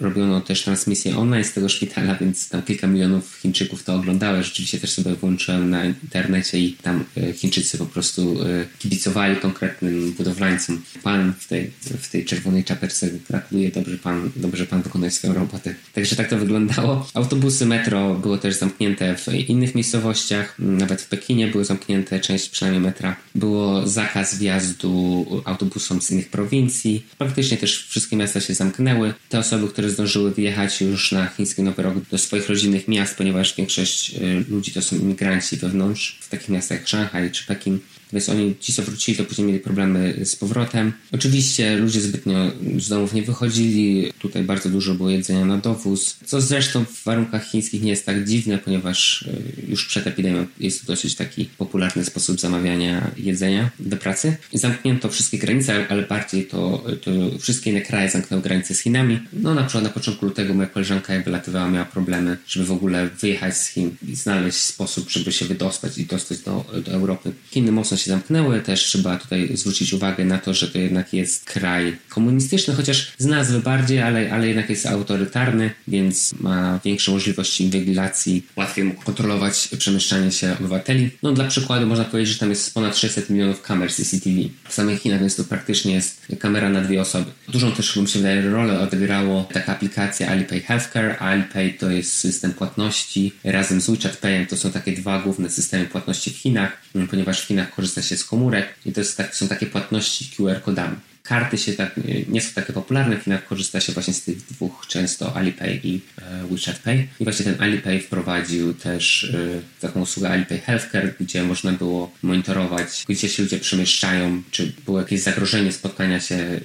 robiono 0.00 0.40
też 0.40 0.62
transmisję 0.62 1.16
online 1.16 1.44
z 1.44 1.52
tego 1.52 1.68
szpitala, 1.68 2.14
więc 2.14 2.48
tam 2.48 2.62
kilka 2.62 2.86
milionów 2.86 3.38
Chińczyków 3.42 3.84
to 3.84 3.94
oglądały. 3.94 4.42
Rzeczywiście 4.42 4.78
też 4.78 4.90
sobie 4.90 5.14
włączyłem 5.14 5.70
na 5.70 5.84
internecie 5.84 6.58
i 6.58 6.72
tam 6.72 7.04
Chińczycy 7.34 7.78
po 7.78 7.86
prostu 7.86 8.36
kibicowali 8.78 9.36
konkretnym 9.36 10.12
budowlańcom. 10.12 10.82
Pan 11.02 11.32
w 11.38 11.48
tej, 11.48 11.70
w 11.80 12.10
tej 12.10 12.24
czerwonej 12.24 12.64
czapeczce 12.64 13.10
gratuluje, 13.28 13.70
dobrze 13.70 13.98
pan, 13.98 14.30
dobrze 14.36 14.66
pan 14.66 14.82
wykonuje 14.82 15.10
swoją 15.10 15.34
robotę. 15.34 15.74
Także 15.92 16.16
tak 16.16 16.28
to 16.28 16.38
wyglądało. 16.38 17.08
Autobusy 17.14 17.66
metro 17.66 18.14
było 18.14 18.38
też 18.38 18.54
zamknięte 18.54 19.16
w 19.16 19.28
innych 19.48 19.74
miejscowościach, 19.74 20.21
nawet 20.58 21.02
w 21.02 21.08
Pekinie 21.08 21.46
były 21.46 21.64
zamknięte, 21.64 22.20
część 22.20 22.48
przynajmniej 22.48 22.82
metra. 22.82 23.16
Było 23.34 23.88
zakaz 23.88 24.38
wjazdu 24.38 25.26
autobusom 25.44 26.02
z 26.02 26.10
innych 26.10 26.28
prowincji. 26.28 27.06
Praktycznie 27.18 27.56
też 27.56 27.86
wszystkie 27.86 28.16
miasta 28.16 28.40
się 28.40 28.54
zamknęły. 28.54 29.14
Te 29.28 29.38
osoby, 29.38 29.68
które 29.68 29.90
zdążyły 29.90 30.30
wyjechać 30.30 30.80
już 30.80 31.12
na 31.12 31.26
chiński 31.26 31.62
Nowy 31.62 31.82
Rok 31.82 31.94
do 32.10 32.18
swoich 32.18 32.48
rodzinnych 32.48 32.88
miast, 32.88 33.16
ponieważ 33.16 33.56
większość 33.56 34.14
ludzi 34.48 34.72
to 34.72 34.82
są 34.82 34.96
imigranci 34.96 35.56
wewnątrz, 35.56 36.18
w 36.20 36.28
takich 36.28 36.48
miastach 36.48 36.78
jak 36.78 36.88
Szanghaj 36.88 37.30
czy 37.30 37.46
Pekin. 37.46 37.78
Więc 38.12 38.28
oni, 38.28 38.54
ci 38.60 38.72
co 38.72 38.82
wrócili, 38.82 39.18
to 39.18 39.24
później 39.24 39.46
mieli 39.46 39.60
problemy 39.60 40.14
z 40.24 40.36
powrotem. 40.36 40.92
Oczywiście 41.12 41.76
ludzie 41.76 42.00
zbytnio 42.00 42.52
z 42.78 42.88
domów 42.88 43.14
nie 43.14 43.22
wychodzili. 43.22 44.12
Tutaj 44.18 44.42
bardzo 44.42 44.68
dużo 44.68 44.94
było 44.94 45.10
jedzenia 45.10 45.44
na 45.44 45.58
dowóz. 45.58 46.16
Co 46.26 46.40
zresztą 46.40 46.84
w 46.84 47.04
warunkach 47.04 47.44
chińskich 47.44 47.82
nie 47.82 47.90
jest 47.90 48.06
tak 48.06 48.28
dziwne, 48.28 48.58
ponieważ 48.58 49.28
już 49.68 49.86
przed 49.86 50.06
epidemią 50.06 50.46
jest 50.60 50.80
to 50.80 50.86
dosyć 50.86 51.14
taki 51.14 51.44
popularny 51.44 52.04
sposób 52.04 52.40
zamawiania 52.40 53.10
jedzenia 53.16 53.70
do 53.80 53.96
pracy. 53.96 54.36
Zamknięto 54.52 55.08
wszystkie 55.08 55.38
granice, 55.38 55.86
ale 55.88 56.02
bardziej 56.02 56.46
to, 56.46 56.84
to 57.02 57.10
wszystkie 57.38 57.70
inne 57.70 57.80
kraje 57.80 58.10
zamknęły 58.10 58.42
granice 58.42 58.74
z 58.74 58.80
Chinami. 58.80 59.20
No 59.32 59.54
na 59.54 59.62
przykład 59.62 59.84
na 59.84 59.90
początku 59.90 60.26
lutego 60.26 60.54
moja 60.54 60.68
koleżanka 60.68 61.14
jak 61.14 61.24
wylatywała 61.24 61.70
miała 61.70 61.84
problemy, 61.84 62.36
żeby 62.46 62.66
w 62.66 62.72
ogóle 62.72 63.08
wyjechać 63.20 63.56
z 63.56 63.66
Chin 63.66 63.96
i 64.08 64.16
znaleźć 64.16 64.58
sposób, 64.58 65.10
żeby 65.10 65.32
się 65.32 65.44
wydostać 65.44 65.98
i 65.98 66.06
dostać 66.06 66.38
do, 66.38 66.64
do 66.84 66.92
Europy. 66.92 67.32
Chiny 67.50 67.72
mocno 67.72 67.96
się 68.02 68.10
zamknęły. 68.10 68.60
Też 68.60 68.84
trzeba 68.84 69.16
tutaj 69.16 69.50
zwrócić 69.54 69.92
uwagę 69.92 70.24
na 70.24 70.38
to, 70.38 70.54
że 70.54 70.68
to 70.68 70.78
jednak 70.78 71.12
jest 71.12 71.44
kraj 71.44 71.96
komunistyczny, 72.08 72.74
chociaż 72.74 73.12
z 73.18 73.26
nazwy 73.26 73.60
bardziej, 73.60 74.00
ale, 74.00 74.32
ale 74.32 74.48
jednak 74.48 74.70
jest 74.70 74.86
autorytarny, 74.86 75.70
więc 75.88 76.34
ma 76.40 76.80
większą 76.84 77.12
możliwość 77.12 77.60
inwigilacji, 77.60 78.46
łatwiej 78.56 78.84
mógł 78.84 79.02
kontrolować 79.02 79.68
przemieszczanie 79.78 80.32
się 80.32 80.56
obywateli. 80.60 81.10
No 81.22 81.32
dla 81.32 81.44
przykładu 81.44 81.86
można 81.86 82.04
powiedzieć, 82.04 82.34
że 82.34 82.40
tam 82.40 82.50
jest 82.50 82.74
ponad 82.74 82.96
600 82.96 83.30
milionów 83.30 83.62
kamer 83.62 83.92
CCTV 83.92 84.36
w 84.68 84.74
samych 84.74 85.00
Chinach, 85.00 85.20
więc 85.20 85.36
to 85.36 85.44
praktycznie 85.44 85.94
jest 85.94 86.26
kamera 86.38 86.68
na 86.68 86.80
dwie 86.80 87.00
osoby. 87.00 87.30
Dużą 87.48 87.72
też, 87.72 87.96
mi 87.96 88.08
się 88.08 88.18
wydaje, 88.18 88.50
rolę 88.50 88.80
odegrało 88.80 89.48
taka 89.52 89.72
aplikacja 89.72 90.28
Alipay 90.28 90.60
Healthcare. 90.60 91.16
Alipay 91.18 91.74
to 91.74 91.90
jest 91.90 92.14
system 92.14 92.52
płatności 92.52 93.32
razem 93.44 93.80
z 93.80 93.90
WeChat 93.90 94.16
Payem. 94.16 94.46
To 94.46 94.56
są 94.56 94.70
takie 94.70 94.92
dwa 94.92 95.22
główne 95.22 95.50
systemy 95.50 95.84
płatności 95.84 96.30
w 96.30 96.36
Chinach, 96.36 96.78
ponieważ 97.10 97.40
w 97.40 97.44
Chinach 97.44 97.70
korzysta 97.94 98.14
się 98.14 98.16
z 98.16 98.24
komórek 98.24 98.74
i 98.86 98.92
to 98.92 99.00
jest 99.00 99.16
tak, 99.16 99.34
są 99.34 99.48
takie 99.48 99.66
płatności 99.66 100.30
QR-kodami. 100.36 100.96
Karty 101.32 101.58
się 101.58 101.72
tak, 101.72 102.00
nie 102.28 102.40
są 102.40 102.52
takie 102.54 102.72
popularne, 102.72 103.16
w 103.16 103.22
Chinach 103.22 103.46
korzysta 103.46 103.80
się 103.80 103.92
właśnie 103.92 104.14
z 104.14 104.22
tych 104.22 104.36
dwóch 104.36 104.86
często 104.88 105.36
Alipay 105.36 105.80
i 105.84 106.00
e, 106.18 106.46
WeChat 106.50 106.78
Pay. 106.78 107.08
I 107.20 107.24
właśnie 107.24 107.44
ten 107.44 107.54
Alipay 107.58 108.00
wprowadził 108.00 108.74
też 108.74 109.24
e, 109.24 109.60
taką 109.80 110.00
usługę 110.00 110.30
Alipay 110.30 110.58
Healthcare, 110.58 111.14
gdzie 111.20 111.42
można 111.42 111.72
było 111.72 112.12
monitorować, 112.22 113.04
gdzie 113.08 113.28
się 113.28 113.42
ludzie 113.42 113.58
przemieszczają, 113.58 114.42
czy 114.50 114.72
było 114.84 114.98
jakieś 114.98 115.20
zagrożenie 115.20 115.72
spotkania 115.72 116.20
się, 116.20 116.34
e, 116.34 116.60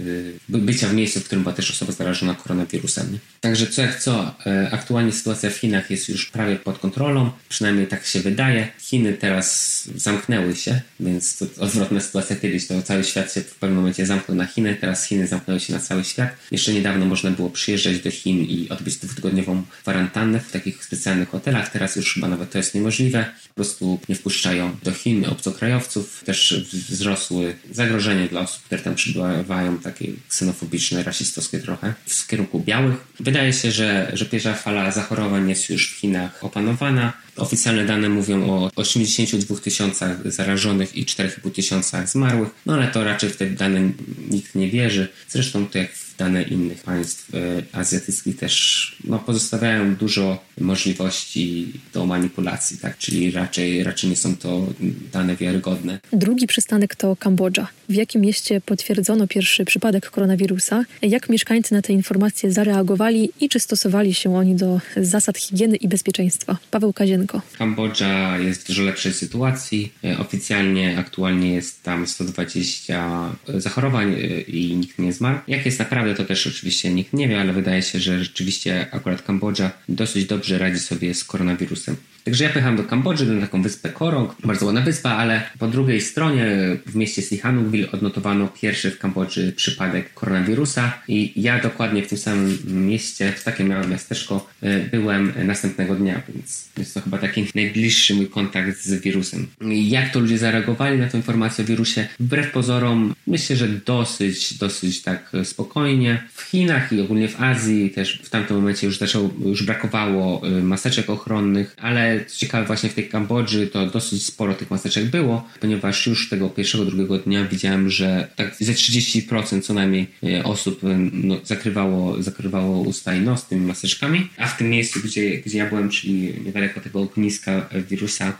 bycia 0.49 0.87
w 0.87 0.93
miejscu, 0.93 1.19
w 1.19 1.23
którym 1.23 1.43
była 1.43 1.55
też 1.55 1.71
osoba 1.71 1.91
zarażona 1.91 2.35
koronawirusem. 2.35 3.19
Także 3.41 3.67
co 3.67 3.81
jak 3.81 3.99
co, 3.99 4.35
aktualnie 4.71 5.11
sytuacja 5.11 5.49
w 5.49 5.55
Chinach 5.55 5.91
jest 5.91 6.09
już 6.09 6.25
prawie 6.25 6.55
pod 6.55 6.79
kontrolą, 6.79 7.31
przynajmniej 7.49 7.87
tak 7.87 8.05
się 8.05 8.19
wydaje. 8.19 8.67
Chiny 8.79 9.13
teraz 9.13 9.83
zamknęły 9.95 10.55
się, 10.55 10.81
więc 10.99 11.37
to 11.37 11.45
odwrotna 11.59 11.99
sytuacja 11.99 12.35
kiedyś, 12.35 12.67
to 12.67 12.81
cały 12.81 13.03
świat 13.03 13.33
się 13.33 13.41
w 13.41 13.55
pewnym 13.55 13.77
momencie 13.77 14.05
zamknął 14.05 14.37
na 14.37 14.45
Chiny, 14.45 14.56
teraz 14.75 15.05
Chiny 15.05 15.27
zamknęły 15.27 15.59
się 15.59 15.73
na 15.73 15.79
cały 15.79 16.03
świat. 16.03 16.29
Jeszcze 16.51 16.73
niedawno 16.73 17.05
można 17.05 17.31
było 17.31 17.49
przyjeżdżać 17.49 17.99
do 17.99 18.11
Chin 18.11 18.39
i 18.39 18.69
odbyć 18.69 18.95
dwutygodniową 18.95 19.63
kwarantannę 19.81 20.39
w 20.39 20.51
takich 20.51 20.85
specjalnych 20.85 21.29
hotelach. 21.29 21.71
Teraz 21.71 21.95
już 21.95 22.13
chyba 22.13 22.27
nawet 22.27 22.51
to 22.51 22.57
jest 22.57 22.75
niemożliwe. 22.75 23.25
Po 23.47 23.55
prostu 23.55 23.99
nie 24.09 24.15
wpuszczają 24.15 24.75
do 24.83 24.91
Chin 24.91 25.25
obcokrajowców. 25.25 26.23
Też 26.25 26.65
wzrosły 26.89 27.55
zagrożenie 27.71 28.27
dla 28.27 28.41
osób, 28.41 28.63
które 28.63 28.81
tam 28.81 28.95
przybywają, 28.95 29.77
takie 29.77 30.07
ksenofobiczne, 30.29 31.03
rasistowskie 31.03 31.59
trochę, 31.59 31.93
w 32.05 32.27
kierunku 32.27 32.59
białych. 32.59 32.95
Wydaje 33.19 33.53
się, 33.53 33.71
że, 33.71 34.11
że 34.13 34.25
pierwsza 34.25 34.53
fala 34.53 34.91
zachorowań 34.91 35.49
jest 35.49 35.69
już 35.69 35.91
w 35.91 35.99
Chinach 35.99 36.43
opanowana. 36.43 37.13
Oficjalne 37.37 37.85
dane 37.85 38.09
mówią 38.09 38.49
o 38.49 38.69
82 38.75 39.55
tysiącach 39.55 40.31
zarażonych 40.31 40.95
i 40.95 41.05
4,5 41.05 41.51
tysiącach 41.51 42.09
zmarłych, 42.09 42.49
no 42.65 42.73
ale 42.73 42.87
to 42.87 43.03
raczej 43.03 43.29
w 43.29 43.37
te 43.37 43.45
dane 43.45 43.91
nikt 44.29 44.55
nie 44.55 44.69
wierzy. 44.69 45.07
Zresztą 45.29 45.67
to 45.67 45.77
jak 45.77 46.06
dane 46.17 46.43
innych 46.43 46.83
państw 46.83 47.35
e, 47.35 47.37
azjatyckich 47.71 48.37
też 48.37 48.95
no, 49.03 49.19
pozostawiają 49.19 49.95
dużo 49.95 50.43
możliwości 50.61 51.73
do 51.93 52.05
manipulacji, 52.05 52.77
tak? 52.77 52.97
czyli 52.97 53.31
raczej, 53.31 53.83
raczej 53.83 54.09
nie 54.09 54.15
są 54.15 54.35
to 54.35 54.67
dane 55.13 55.35
wiarygodne. 55.35 55.99
Drugi 56.13 56.47
przystanek 56.47 56.95
to 56.95 57.15
Kambodża. 57.15 57.67
W 57.89 57.93
jakim 57.93 58.21
mieście 58.21 58.61
potwierdzono 58.61 59.27
pierwszy 59.27 59.65
przypadek 59.65 60.09
koronawirusa? 60.09 60.83
Jak 61.01 61.29
mieszkańcy 61.29 61.73
na 61.73 61.81
te 61.81 61.93
informacje 61.93 62.51
zareagowali 62.51 63.29
i 63.39 63.49
czy 63.49 63.59
stosowali 63.59 64.13
się 64.13 64.35
oni 64.35 64.55
do 64.55 64.81
zasad 64.97 65.37
higieny 65.37 65.75
i 65.75 65.87
bezpieczeństwa? 65.87 66.57
Paweł 66.71 66.93
Kazienko. 66.93 67.41
Kambodża 67.57 68.37
jest 68.37 68.63
w 68.63 68.67
dużo 68.67 68.83
lepszej 68.83 69.13
sytuacji. 69.13 69.93
E, 70.03 70.19
oficjalnie 70.19 70.97
aktualnie 70.97 71.53
jest 71.53 71.83
tam 71.83 72.07
120 72.07 73.29
zachorowań 73.47 74.13
e, 74.13 74.41
i 74.41 74.75
nikt 74.75 74.99
nie 74.99 75.13
zmarł. 75.13 75.39
Jak 75.47 75.65
jest 75.65 75.77
naprawdę 76.07 76.23
to 76.23 76.27
też 76.27 76.47
oczywiście 76.47 76.93
nikt 76.93 77.13
nie 77.13 77.27
wie, 77.27 77.41
ale 77.41 77.53
wydaje 77.53 77.81
się, 77.81 77.99
że 77.99 78.23
rzeczywiście 78.23 78.87
akurat 78.91 79.21
Kambodża 79.21 79.71
dosyć 79.89 80.25
dobrze 80.25 80.57
radzi 80.57 80.79
sobie 80.79 81.13
z 81.13 81.23
koronawirusem. 81.23 81.95
Także 82.27 82.43
ja 82.43 82.49
pojechałem 82.49 82.77
do 82.77 82.83
Kambodży, 82.83 83.25
na 83.25 83.41
taką 83.41 83.61
wyspę 83.61 83.89
Korong, 83.89 84.35
bardzo 84.43 84.65
ładna 84.65 84.81
wyspa, 84.81 85.09
ale 85.09 85.41
po 85.59 85.67
drugiej 85.67 86.01
stronie 86.01 86.45
w 86.85 86.95
mieście 86.95 87.21
Sihanoukville 87.21 87.91
odnotowano 87.91 88.47
pierwszy 88.47 88.91
w 88.91 88.99
Kambodży 88.99 89.53
przypadek 89.55 90.13
koronawirusa 90.13 91.01
i 91.07 91.41
ja 91.41 91.61
dokładnie 91.61 92.03
w 92.03 92.07
tym 92.07 92.17
samym 92.17 92.57
mieście, 92.65 93.31
w 93.31 93.43
takie 93.43 93.63
małe 93.63 93.87
miasteczko, 93.87 94.49
e, 94.61 94.79
byłem 94.79 95.33
następnego 95.43 95.95
dnia, 95.95 96.21
więc 96.29 96.69
jest 96.77 96.93
to 96.93 97.01
chyba 97.01 97.17
taki 97.17 97.45
najbliższy 97.55 98.15
mój 98.15 98.27
kontakt 98.27 98.81
z 98.81 99.01
wirusem. 99.01 99.47
Jak 99.71 100.11
to 100.11 100.19
ludzie 100.19 100.37
zareagowali 100.37 100.99
na 100.99 101.07
tę 101.07 101.17
informację 101.17 101.63
o 101.63 101.67
wirusie? 101.67 102.07
Wbrew 102.19 102.51
pozorom, 102.51 103.15
myślę, 103.27 103.55
że 103.55 103.67
dosyć, 103.67 104.53
dosyć 104.53 105.01
tak 105.01 105.31
spokojnie. 105.43 105.96
W 106.33 106.41
Chinach 106.41 106.93
i 106.93 107.01
ogólnie 107.01 107.27
w 107.27 107.41
Azji 107.41 107.89
też 107.89 108.21
w 108.23 108.29
tamtym 108.29 108.57
momencie 108.57 108.87
już 108.87 108.97
zaczęło, 108.97 109.29
już 109.45 109.63
brakowało 109.63 110.47
e, 110.47 110.49
maseczek 110.49 111.09
ochronnych, 111.09 111.75
ale 111.81 112.25
co 112.25 112.37
ciekawe, 112.37 112.65
właśnie 112.65 112.89
w 112.89 112.93
tej 112.93 113.09
Kambodży 113.09 113.67
to 113.67 113.87
dosyć 113.87 114.25
sporo 114.25 114.53
tych 114.53 114.71
maseczek 114.71 115.05
było, 115.05 115.47
ponieważ 115.59 116.07
już 116.07 116.29
tego 116.29 116.49
pierwszego, 116.49 116.85
drugiego 116.85 117.17
dnia 117.17 117.45
widziałem, 117.45 117.89
że 117.89 118.27
tak 118.35 118.55
ze 118.59 118.73
30% 118.73 119.61
co 119.61 119.73
najmniej 119.73 120.07
e, 120.23 120.43
osób 120.43 120.83
e, 120.83 120.87
no, 121.13 121.37
zakrywało, 121.43 122.23
zakrywało 122.23 122.81
usta 122.81 123.15
i 123.15 123.19
nos 123.21 123.47
tymi 123.47 123.65
maseczkami, 123.65 124.29
a 124.37 124.47
w 124.47 124.57
tym 124.57 124.69
miejscu, 124.69 124.99
gdzie, 125.03 125.37
gdzie 125.37 125.57
ja 125.57 125.69
byłem, 125.69 125.89
czyli 125.89 126.33
niedaleko 126.45 126.81
tego 126.81 127.01
ogniska 127.01 127.69
wirusa, 127.89 128.33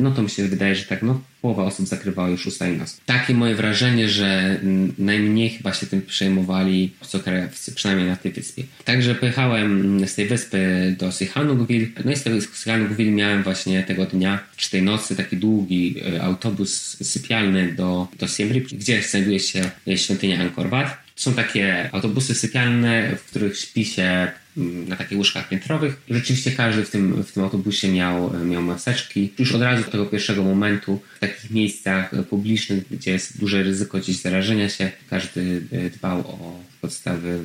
no 0.00 0.10
to 0.10 0.22
mi 0.22 0.30
się 0.30 0.48
wydaje, 0.48 0.74
że 0.74 0.84
tak, 0.84 1.02
no 1.02 1.20
połowa 1.42 1.64
osób 1.64 1.86
zakrywała 1.86 2.28
już 2.28 2.46
usta 2.46 2.68
i 2.68 2.76
nos. 2.76 3.00
Takie 3.06 3.34
moje 3.34 3.54
wrażenie, 3.54 4.08
że 4.08 4.60
najmniej 4.98 5.50
chyba 5.50 5.72
się 5.74 5.86
tym 5.86 6.02
przejmowali 6.02 6.90
obcokrajowcy, 7.02 7.72
przynajmniej 7.72 8.08
na 8.08 8.16
tej 8.16 8.32
wyspie. 8.32 8.64
Także 8.84 9.14
pojechałem 9.14 10.00
z 10.08 10.14
tej 10.14 10.26
wyspy 10.26 10.94
do 10.98 11.12
Sihanoukville. 11.12 11.86
No 12.04 12.12
i 12.12 12.16
z 12.16 12.22
tego 12.22 12.40
Sihanoukville 12.40 13.10
miałem 13.10 13.42
właśnie 13.42 13.82
tego 13.82 14.06
dnia, 14.06 14.38
czy 14.56 14.70
tej 14.70 14.82
nocy, 14.82 15.16
taki 15.16 15.36
długi 15.36 15.94
e, 16.14 16.22
autobus 16.22 16.96
sypialny 17.02 17.72
do, 17.72 18.08
do 18.18 18.28
Siem 18.28 18.52
Reap, 18.52 18.64
gdzie 18.64 19.02
znajduje 19.02 19.40
się 19.40 19.70
świątynia 19.96 20.40
Angkor 20.40 20.70
Wat. 20.70 21.02
Są 21.16 21.32
takie 21.34 21.88
autobusy 21.92 22.34
sypialne, 22.34 23.16
w 23.16 23.24
których 23.24 23.58
śpi 23.58 23.84
się 23.84 24.02
mm, 24.02 24.41
na 24.56 24.96
takich 24.96 25.18
łóżkach 25.18 25.48
piętrowych. 25.48 26.02
Rzeczywiście 26.10 26.50
każdy 26.50 26.84
w 26.84 26.90
tym, 26.90 27.24
w 27.24 27.32
tym 27.32 27.42
autobusie 27.42 27.88
miał, 27.88 28.32
miał 28.44 28.62
maseczki. 28.62 29.32
Już 29.38 29.52
od 29.52 29.62
razu 29.62 29.90
tego 29.90 30.06
pierwszego 30.06 30.42
momentu 30.42 31.00
w 31.16 31.18
takich 31.18 31.50
miejscach 31.50 32.10
publicznych, 32.30 32.84
gdzie 32.90 33.10
jest 33.10 33.40
duże 33.40 33.62
ryzyko 33.62 33.98
gdzieś 33.98 34.16
zarażenia 34.16 34.68
się, 34.68 34.90
każdy 35.10 35.62
e, 35.72 35.90
dbał 35.90 36.20
o 36.20 36.71
podstawy 36.82 37.38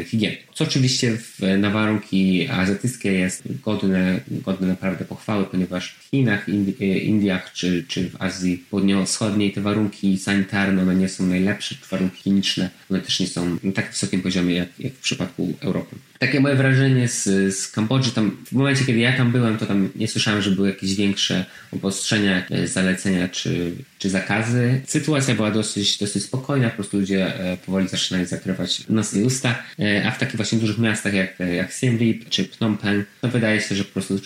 e, 0.00 0.04
higieny. 0.04 0.36
Co 0.54 0.64
oczywiście 0.64 1.16
w, 1.16 1.40
na 1.58 1.70
warunki 1.70 2.48
azjatyckie 2.48 3.12
jest 3.12 3.42
godne, 3.64 4.20
godne 4.28 4.66
naprawdę 4.66 5.04
pochwały, 5.04 5.44
ponieważ 5.44 5.92
w 5.92 6.10
Chinach, 6.10 6.48
Indi 6.48 7.06
Indiach 7.06 7.52
czy, 7.52 7.84
czy 7.88 8.10
w 8.10 8.22
Azji 8.22 8.64
Południowo-Wschodniej 8.70 9.52
te 9.52 9.60
warunki 9.60 10.18
sanitarne 10.18 10.82
one 10.82 10.94
nie 10.94 11.08
są 11.08 11.26
najlepsze, 11.26 11.74
warunki 11.90 12.22
kliniczne 12.22 12.70
one 12.90 13.00
też 13.00 13.20
nie 13.20 13.26
są 13.26 13.58
na 13.62 13.72
tak 13.72 13.90
wysokim 13.90 14.22
poziomie 14.22 14.54
jak, 14.54 14.68
jak 14.78 14.92
w 14.92 15.00
przypadku 15.00 15.54
Europy. 15.60 15.96
Takie 16.18 16.40
moje 16.40 16.54
wrażenie 16.54 17.08
z, 17.08 17.24
z 17.56 17.68
Kambodży, 17.68 18.10
tam 18.10 18.36
w 18.46 18.52
momencie 18.52 18.84
kiedy 18.84 18.98
ja 18.98 19.16
tam 19.16 19.32
byłem, 19.32 19.58
to 19.58 19.66
tam 19.66 19.88
nie 19.96 20.08
słyszałem, 20.08 20.42
że 20.42 20.50
były 20.50 20.68
jakieś 20.68 20.94
większe 20.94 21.44
obostrzenia, 21.72 22.46
zalecenia 22.64 23.28
czy, 23.28 23.72
czy 23.98 24.10
zakazy. 24.10 24.80
Sytuacja 24.86 25.34
była 25.34 25.50
dosyć, 25.50 25.98
dosyć 25.98 26.22
spokojna, 26.22 26.68
po 26.68 26.74
prostu 26.74 26.98
ludzie 26.98 27.40
e, 27.40 27.56
powoli 27.56 27.88
zaczynali 27.88 28.26
zakrywać 28.26 28.81
nos 28.88 29.14
i 29.14 29.22
usta, 29.22 29.62
e, 29.78 30.06
a 30.06 30.10
w 30.10 30.18
takich 30.18 30.36
właśnie 30.36 30.58
dużych 30.58 30.78
miastach 30.78 31.14
jak, 31.14 31.38
jak 31.38 31.72
Siem 31.72 31.98
Reap 31.98 32.28
czy 32.28 32.44
Phnom 32.44 32.78
Penh, 32.78 33.06
to 33.20 33.28
wydaje 33.28 33.60
się, 33.60 33.74
że 33.74 33.84
po 33.84 33.92
prostu 33.92 34.18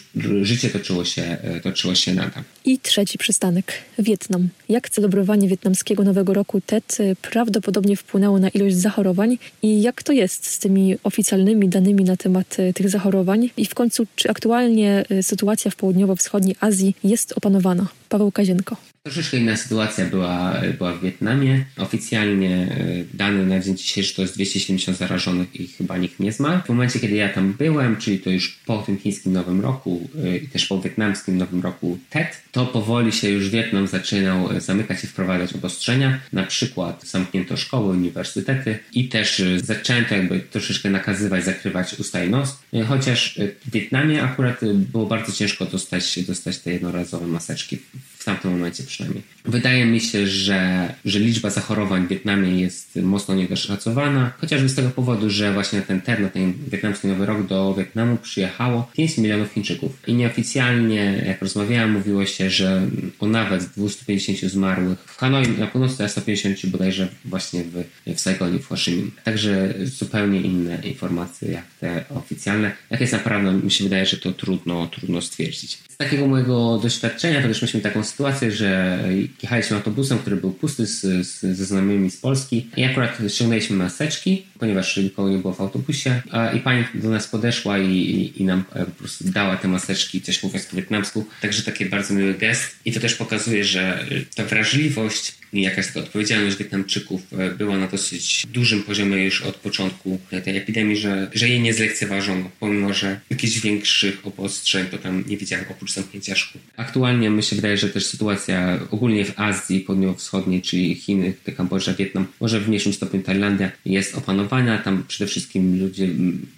życie 0.43 0.71
toczyło 0.71 1.05
się, 1.05 1.23
e, 1.23 1.61
toczyło 1.61 1.95
się 1.95 2.15
nadal. 2.15 2.43
I 2.65 2.79
trzeci 2.79 3.19
przystanek, 3.19 3.73
Wietnam. 3.99 4.49
Jak 4.69 4.91
celebrowanie 4.91 5.49
wietnamskiego 5.49 6.05
Nowego 6.05 6.35
Roku 6.35 6.61
Tet 6.61 6.99
prawdopodobnie 7.23 7.97
wpłynęło 7.97 8.39
na 8.39 8.49
ilość 8.49 8.77
zachorowań 8.77 9.39
i 9.63 9.83
jak 9.83 10.03
to 10.03 10.13
jest 10.13 10.47
z 10.47 10.59
tymi 10.59 10.97
oficjalnymi 11.03 11.69
danymi 11.69 12.05
na 12.05 12.17
temat 12.17 12.57
tych 12.75 12.91
zachorowań? 12.91 13.51
I 13.57 13.67
w 13.67 13.75
końcu, 13.75 14.07
czy 14.17 14.31
aktualnie 14.31 15.05
sytuacja 15.23 15.71
w 15.71 15.77
południowo-wschodniej 15.77 16.57
Azji 16.61 16.97
jest 17.05 17.33
opanowana? 17.33 17.87
Paweł 18.09 18.33
Kazienko. 18.33 18.77
Troszeczkę 19.07 19.37
inna 19.37 19.57
sytuacja 19.57 20.07
była, 20.07 20.61
była 20.79 20.93
w 20.93 21.01
Wietnamie. 21.01 21.65
Oficjalnie 21.77 22.51
e, 22.57 23.17
dane 23.17 23.43
na 23.43 23.61
dzień 23.61 23.77
dzisiejszy 23.77 24.15
to 24.17 24.23
jest 24.23 24.35
270 24.35 24.99
zarażonych 24.99 25.61
i 25.61 25.69
chyba 25.69 25.99
nikt 25.99 26.21
nie 26.21 26.33
zmarł. 26.33 26.63
W 26.65 26.69
momencie, 26.69 27.01
kiedy 27.01 27.15
ja 27.15 27.29
tam 27.29 27.53
byłem, 27.53 27.97
czyli 27.97 28.19
to 28.19 28.31
już 28.31 28.59
po 28.67 28.79
tym 28.79 28.99
chińskim 28.99 29.33
Nowym 29.33 29.61
Roku 29.61 30.09
e, 30.25 30.37
i 30.37 30.49
też 30.49 30.67
po 30.67 30.81
wietnamskim 30.81 31.39
Nowym 31.39 31.63
Roku 31.63 31.99
TET, 32.11 32.43
to 32.53 32.67
powoli 32.67 33.13
się 33.13 33.31
już 33.31 33.51
Wietnam 33.51 33.87
zaczynał 33.87 34.53
e, 34.53 34.61
zamykać 34.61 35.05
i 35.05 35.07
wprowadzać 35.07 35.55
obostrzenia. 35.55 36.21
Na 36.33 36.43
przykład 36.43 37.05
zamknięto 37.05 37.57
szkoły, 37.57 37.97
uniwersytety 37.97 38.79
i 38.93 39.09
też 39.09 39.43
zaczęto 39.63 40.15
jakby 40.15 40.41
troszeczkę 40.41 40.91
nakazywać, 40.91 41.45
zakrywać 41.45 41.99
usta 41.99 42.25
i 42.25 42.31
nos. 42.31 42.59
Chociaż 42.89 43.41
w 43.67 43.71
Wietnamie 43.71 44.23
akurat 44.23 44.61
było 44.93 45.07
bardzo 45.07 45.33
ciężko 45.33 45.65
dostać, 45.65 46.19
dostać 46.19 46.59
te 46.59 46.73
jednorazowe 46.73 47.27
maseczki 47.27 47.79
w 48.27 48.29
tamtym 48.29 48.51
momencie 48.53 48.83
przynajmniej. 48.83 49.23
Wydaje 49.47 49.87
mi 49.87 50.01
się, 50.01 50.27
że, 50.27 50.93
że 51.05 51.19
liczba 51.19 51.51
zachorowań 51.51 52.07
w 52.07 52.09
Wietnamie 52.09 52.61
jest 52.61 52.97
mocno 52.97 53.35
niedoszacowana, 53.35 54.33
chociażby 54.39 54.69
z 54.69 54.75
tego 54.75 54.91
powodu, 54.91 55.31
że 55.31 55.53
właśnie 55.53 55.83
ten 55.83 56.01
na 56.19 56.29
ten 56.29 56.53
wietnamski 56.73 57.09
Nowy 57.09 57.27
Rok 57.27 57.47
do 57.47 57.75
Wietnamu 57.75 58.17
przyjechało 58.17 58.91
5 58.97 59.19
milionów 59.19 59.53
Chińczyków. 59.53 60.03
I 60.07 60.15
nieoficjalnie, 60.15 61.25
jak 61.27 61.43
rozmawiałem, 61.43 61.93
mówiło 61.93 62.27
się, 62.27 62.51
że 62.51 62.83
o 63.21 63.27
nawet 63.27 63.65
250 63.65 64.53
zmarłych 64.53 64.99
w 64.99 65.17
Hanoi 65.17 65.49
na 65.49 65.67
północy, 65.67 66.05
a 66.05 66.09
150 66.09 66.67
bodajże 66.67 67.09
właśnie 67.25 67.65
w, 67.65 67.85
w 68.17 68.21
Saigonie, 68.21 68.59
w 68.59 68.69
Ho. 68.69 68.77
Także 69.25 69.75
zupełnie 69.85 70.41
inne 70.41 70.79
informacje 70.85 71.53
jak 71.53 71.65
te 71.81 72.05
oficjalne. 72.11 72.73
Jak 72.91 73.01
jest 73.01 73.13
naprawdę, 73.13 73.53
mi 73.53 73.71
się 73.71 73.85
wydaje, 73.85 74.07
że 74.07 74.17
to 74.17 74.33
trudno, 74.33 74.87
trudno 74.87 75.21
stwierdzić. 75.21 75.79
Z 75.89 75.97
takiego 75.97 76.27
mojego 76.27 76.79
doświadczenia 76.83 77.43
to 77.43 77.49
też 77.49 77.63
mieliśmy 77.63 77.81
taką 77.81 78.05
sytuację, 78.05 78.51
że 78.51 78.99
jechaliśmy 79.43 79.77
autobusem, 79.77 80.19
który 80.19 80.37
był 80.37 80.53
pusty 80.53 80.87
z, 80.87 81.01
z, 81.27 81.41
ze 81.41 81.65
znajomymi 81.65 82.11
z 82.11 82.17
Polski. 82.17 82.71
I 82.77 82.85
akurat 82.85 83.19
ściągnęliśmy 83.29 83.77
maseczki, 83.77 84.47
ponieważ 84.59 84.97
nikogo 84.97 85.31
nie 85.31 85.39
było 85.39 85.55
w 85.55 85.61
autobusie. 85.61 86.23
A, 86.31 86.51
i 86.51 86.61
pani 86.61 86.85
do 86.95 87.11
nas 87.11 87.29
podeszła 87.29 87.79
i, 87.79 87.97
i, 87.97 88.43
i 88.43 88.45
nam 88.45 88.65
e, 88.75 88.85
po 88.85 88.91
prostu 88.91 89.25
dała 89.25 89.57
te 89.57 89.69
maseczki, 89.69 90.21
też 90.21 90.43
mówiąc 90.43 90.67
po 90.67 90.77
wietnamsku, 90.77 91.27
także 91.43 91.63
taki 91.63 91.87
bardzo 91.87 92.15
miły 92.15 92.35
gest. 92.35 92.77
I 92.85 92.93
to 92.93 93.01
też 93.01 93.15
pokazuje, 93.15 93.65
że 93.65 94.07
ta 94.35 94.45
wrażliwość 94.45 95.35
i 95.53 95.63
jakaś 95.63 95.93
ta 95.93 96.01
odpowiedzialność 96.01 96.57
Wietnamczyków 96.57 97.23
e, 97.33 97.51
była 97.51 97.79
na 97.79 97.87
dosyć 97.87 98.47
dużym 98.47 98.83
poziomie 98.83 99.25
już 99.25 99.43
od 99.43 99.57
początku 99.57 100.19
tej 100.45 100.57
epidemii, 100.57 100.97
że, 100.97 101.31
że 101.35 101.49
jej 101.49 101.61
nie 101.61 101.75
zlekceważono, 101.75 102.51
pomimo, 102.61 102.95
że 102.95 103.21
jakichś 103.31 103.61
większych 103.61 104.27
obostrzeń 104.27 104.87
to 104.87 104.99
tam 104.99 105.25
nie 105.27 105.37
widziałem 105.37 105.67
oprócz 105.71 105.93
zamknięcia 105.93 106.37
szkół. 106.37 106.61
Aktualnie 106.77 107.31
mi 107.31 107.43
się 107.43 107.57
wydaje, 107.57 107.77
że 107.77 107.89
też 107.89 108.07
sytuacja 108.07 108.79
ogólnie 108.91 109.25
w 109.27 109.41
Azji 109.41 109.81
Południowo-Wschodniej, 109.81 110.63
czyli 110.63 110.95
Chiny, 110.95 111.35
Kambodża, 111.57 111.95
Wietnam, 111.95 112.27
może 112.41 112.61
w 112.61 112.69
mniejszym 112.69 112.93
stopniu 112.93 113.23
Tajlandia 113.23 113.71
jest 113.85 114.19
opanowana. 114.19 114.79
Tam 114.79 115.05
przede 115.09 115.31
wszystkim 115.31 115.81
ludzie 115.81 116.09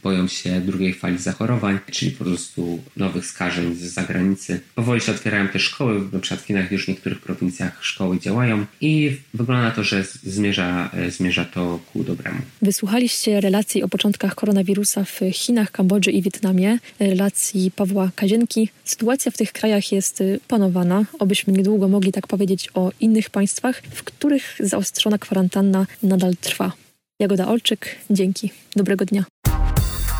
boją 0.02 0.28
się 0.28 0.60
drugiej 0.60 0.94
fali 0.94 1.18
zachorowań, 1.18 1.78
czyli 1.90 2.10
po 2.10 2.24
prostu 2.24 2.82
nowych 2.96 3.26
skażeń 3.26 3.74
z 3.74 3.80
zagranicy. 3.80 4.60
Powoli 4.74 5.00
się 5.00 5.12
otwierają 5.12 5.48
te 5.48 5.58
szkoły, 5.58 6.00
na 6.12 6.18
przykład 6.18 6.40
w 6.40 6.46
Chinach 6.46 6.72
już 6.72 6.84
w 6.84 6.88
niektórych 6.88 7.18
prowincjach 7.18 7.84
szkoły 7.84 8.20
działają 8.20 8.66
i 8.80 9.16
wygląda 9.34 9.62
na 9.62 9.70
to, 9.70 9.84
że 9.84 10.04
zmierza, 10.22 10.90
zmierza 11.08 11.44
to 11.44 11.80
ku 11.92 12.04
dobremu. 12.04 12.38
Wysłuchaliście 12.62 13.40
relacji 13.40 13.82
o 13.82 13.88
początkach 13.88 14.34
koronawirusa 14.34 15.04
w 15.04 15.20
Chinach, 15.32 15.70
Kambodży 15.70 16.10
i 16.10 16.22
Wietnamie, 16.22 16.78
relacji 17.00 17.70
Pawła 17.76 18.10
Kazienki. 18.16 18.68
Sytuacja 18.84 19.32
w 19.32 19.36
tych 19.36 19.52
krajach 19.52 19.92
jest 19.92 20.22
panowana, 20.48 21.04
obyśmy 21.18 21.52
niedługo 21.52 21.88
mogli 21.88 22.12
tak 22.12 22.26
powiedzieć 22.26 22.57
o 22.74 22.92
innych 23.00 23.30
państwach, 23.30 23.82
w 23.90 24.02
których 24.02 24.56
zaostrzona 24.60 25.18
kwarantanna 25.18 25.86
nadal 26.02 26.36
trwa. 26.40 26.72
Jagoda 27.20 27.48
Olczyk, 27.48 27.96
dzięki. 28.10 28.52
Dobrego 28.76 29.04
dnia. 29.04 29.24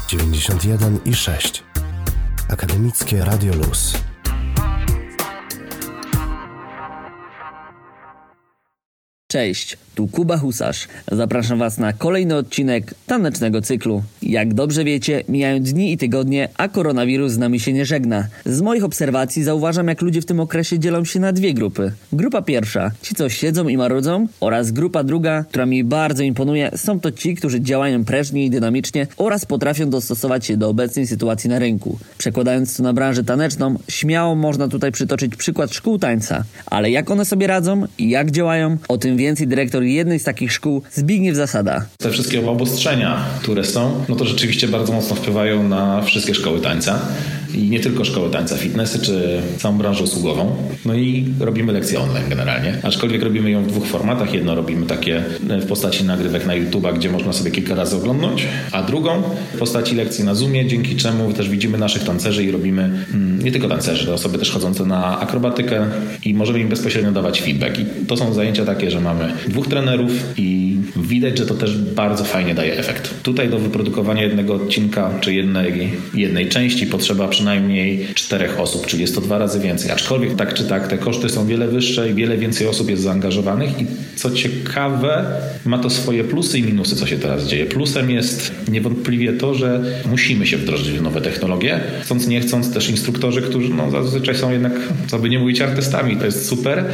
91 0.09 0.99
i 1.05 1.15
6. 1.15 1.63
Akademickie 2.49 3.25
Radio 3.25 3.55
Luz. 3.55 4.08
Cześć, 9.33 9.79
tu 9.95 10.09
Kuba 10.09 10.37
Husarz. 10.37 10.89
Zapraszam 11.13 11.59
Was 11.59 11.79
na 11.79 11.93
kolejny 11.93 12.37
odcinek 12.37 12.95
tanecznego 13.07 13.63
cyklu. 13.63 14.03
Jak 14.23 14.55
dobrze 14.55 14.85
wiecie, 14.85 15.25
mijają 15.29 15.61
dni 15.61 15.93
i 15.93 15.99
tygodnie, 15.99 16.49
a 16.57 16.69
koronawirus 16.69 17.33
z 17.33 17.39
nami 17.39 17.61
się 17.61 17.73
nie 17.73 17.87
żegna. 17.87 18.29
Z 18.47 18.61
moich 18.61 18.85
obserwacji 18.85 19.45
zauważam, 19.45 19.89
jak 19.89 20.03
ludzie 20.03 20.23
w 20.23 20.27
tym 20.27 20.41
okresie 20.41 20.79
dzielą 20.79 21.05
się 21.05 21.21
na 21.21 21.33
dwie 21.33 21.55
grupy. 21.55 21.93
Grupa 22.13 22.43
pierwsza, 22.43 22.91
ci 23.03 23.15
co 23.15 23.29
siedzą 23.29 23.69
i 23.69 23.77
marudzą, 23.77 24.27
oraz 24.41 24.73
grupa 24.73 25.05
druga, 25.05 25.45
która 25.49 25.67
mi 25.67 25.85
bardzo 25.85 26.23
imponuje, 26.23 26.71
są 26.77 27.01
to 27.01 27.13
ci, 27.13 27.35
którzy 27.35 27.61
działają 27.61 28.05
prężnie 28.05 28.45
i 28.45 28.51
dynamicznie 28.51 29.07
oraz 29.17 29.47
potrafią 29.47 29.91
dostosować 29.91 30.47
się 30.47 30.57
do 30.57 30.69
obecnej 30.69 31.07
sytuacji 31.07 31.51
na 31.51 31.59
rynku. 31.59 31.99
Przekładając 32.19 32.77
to 32.77 32.83
na 32.83 32.93
branżę 32.93 33.25
taneczną, 33.25 33.79
śmiało 33.89 34.35
można 34.35 34.69
tutaj 34.69 34.93
przytoczyć 34.93 35.37
przykład 35.37 35.75
szkół 35.75 35.99
tańca. 35.99 36.45
Ale 36.67 36.91
jak 36.91 37.11
one 37.11 37.25
sobie 37.25 37.47
radzą 37.47 37.87
i 37.99 38.11
jak 38.11 38.31
działają, 38.31 38.77
o 38.89 38.99
tym 38.99 39.18
więcej 39.19 39.47
dyrektor 39.47 39.83
jednej 39.83 40.19
z 40.19 40.25
takich 40.25 40.53
szkół, 40.53 40.83
Zbigniew 40.93 41.37
Zasada. 41.37 41.87
Te 41.99 42.11
wszystkie 42.11 42.51
obostrzenia, 42.51 43.25
które 43.43 43.65
są, 43.65 44.05
no 44.09 44.17
to 44.17 44.25
rzeczywiście 44.25 44.69
bardzo 44.69 44.93
mocno 44.93 45.17
wpływają 45.17 45.69
na 45.69 46.03
wszystkie 46.03 46.35
szkoły 46.35 46.61
tańca 46.61 47.01
i 47.55 47.71
nie 47.71 47.81
tylko 47.81 48.05
szkoły 48.05 48.31
tańca, 48.31 48.57
fitnessy 48.57 48.99
czy 48.99 49.43
całą 49.59 49.79
branżę 49.79 50.05
usługową. 50.05 50.57
No 50.85 50.95
i 50.95 51.25
robimy 51.41 51.73
lekcje 51.73 52.01
online 52.01 52.29
generalnie. 52.29 52.79
Aczkolwiek 52.83 53.23
robimy 53.23 53.51
ją 53.51 53.63
w 53.63 53.67
dwóch 53.67 53.87
formatach. 53.87 54.35
Jedno 54.35 54.55
robimy 54.55 54.87
takie 54.87 55.23
w 55.41 55.67
postaci 55.67 56.05
nagrywek 56.05 56.47
na 56.47 56.55
YouTube, 56.55 56.87
gdzie 56.95 57.11
można 57.11 57.33
sobie 57.33 57.51
kilka 57.51 57.75
razy 57.75 57.97
oglądnąć, 57.97 58.47
a 58.73 58.83
drugą 58.83 59.23
w 59.55 59.59
postaci 59.59 59.95
lekcji 59.95 60.25
na 60.25 60.35
Zoomie, 60.35 60.67
dzięki 60.67 60.97
czemu 60.97 61.33
też 61.33 61.49
widzimy 61.49 61.79
naszych 61.79 62.05
tancerzy 62.05 62.45
i 62.45 62.51
robimy 62.51 62.83
mm, 63.15 63.43
nie 63.43 63.53
tylko 63.53 63.69
tancerzy, 63.69 64.13
osoby 64.13 64.39
też 64.39 64.51
chodzące 64.51 64.87
na 64.87 65.21
akrobatykę 65.21 65.87
i 66.25 66.35
możemy 66.35 66.61
im 66.61 66.69
bezpośrednio 66.69 67.13
dawać 67.13 67.41
feedback. 67.41 67.79
I 67.79 68.07
to 68.07 68.17
są 68.17 68.35
zajęcia 68.35 68.65
takie, 68.65 68.91
że 68.91 69.01
mamy 69.01 69.33
dwóch 69.49 69.69
trenerów 69.69 70.13
i 70.37 70.77
widać, 70.97 71.39
że 71.39 71.47
to 71.47 71.55
też 71.55 71.79
bardzo 71.79 72.25
fajnie 72.25 72.55
daje 72.55 72.79
efekt. 72.79 73.23
Tutaj 73.23 73.49
do 73.49 73.59
wyprodukowania 73.59 74.23
jednego 74.23 74.55
odcinka 74.55 75.11
czy 75.21 75.35
jednej, 75.35 75.91
jednej 76.15 76.49
części 76.49 76.87
potrzeba 76.87 77.29
przynajmniej 77.39 78.07
czterech 78.15 78.61
osób, 78.61 78.87
czyli 78.87 79.03
jest 79.03 79.15
to 79.15 79.21
dwa 79.21 79.39
razy 79.39 79.61
więcej. 79.61 79.91
Aczkolwiek 79.91 80.37
tak 80.37 80.55
czy 80.55 80.65
tak 80.65 80.89
te 80.89 80.99
koszty 80.99 81.29
są 81.29 81.47
wiele 81.47 81.69
wyższe 81.69 82.11
i 82.11 82.15
wiele 82.15 82.37
więcej 82.37 82.67
osób 82.67 82.91
jest 82.91 83.03
zaangażowanych 83.03 83.81
i 83.81 83.87
co 84.17 84.31
ciekawe, 84.31 85.27
ma 85.65 85.79
to 85.79 85.91
swoje 85.91 86.25
plusy 86.25 86.59
i 86.59 86.63
minusy, 86.63 86.97
co 86.97 87.07
się 87.07 87.19
teraz 87.19 87.47
dzieje. 87.47 87.67
Plusem 87.67 88.11
jest 88.11 88.53
niewątpliwie 88.69 89.33
to, 89.33 89.55
że 89.55 89.85
musimy 90.07 90.47
się 90.47 90.57
wdrożyć 90.57 90.99
w 90.99 91.03
nowe 91.03 91.21
technologie. 91.21 91.81
Chcąc 92.03 92.27
nie 92.27 92.41
chcąc 92.41 92.75
też 92.75 92.91
instruktorzy, 92.91 93.43
którzy 93.43 93.75
no, 93.75 93.91
zazwyczaj 93.91 94.35
są 94.35 94.53
jednak, 94.53 94.73
co 95.07 95.19
by 95.19 95.29
nie 95.29 95.39
mówić, 95.39 95.61
artystami, 95.61 96.17
to 96.17 96.25
jest 96.25 96.49
super, 96.49 96.85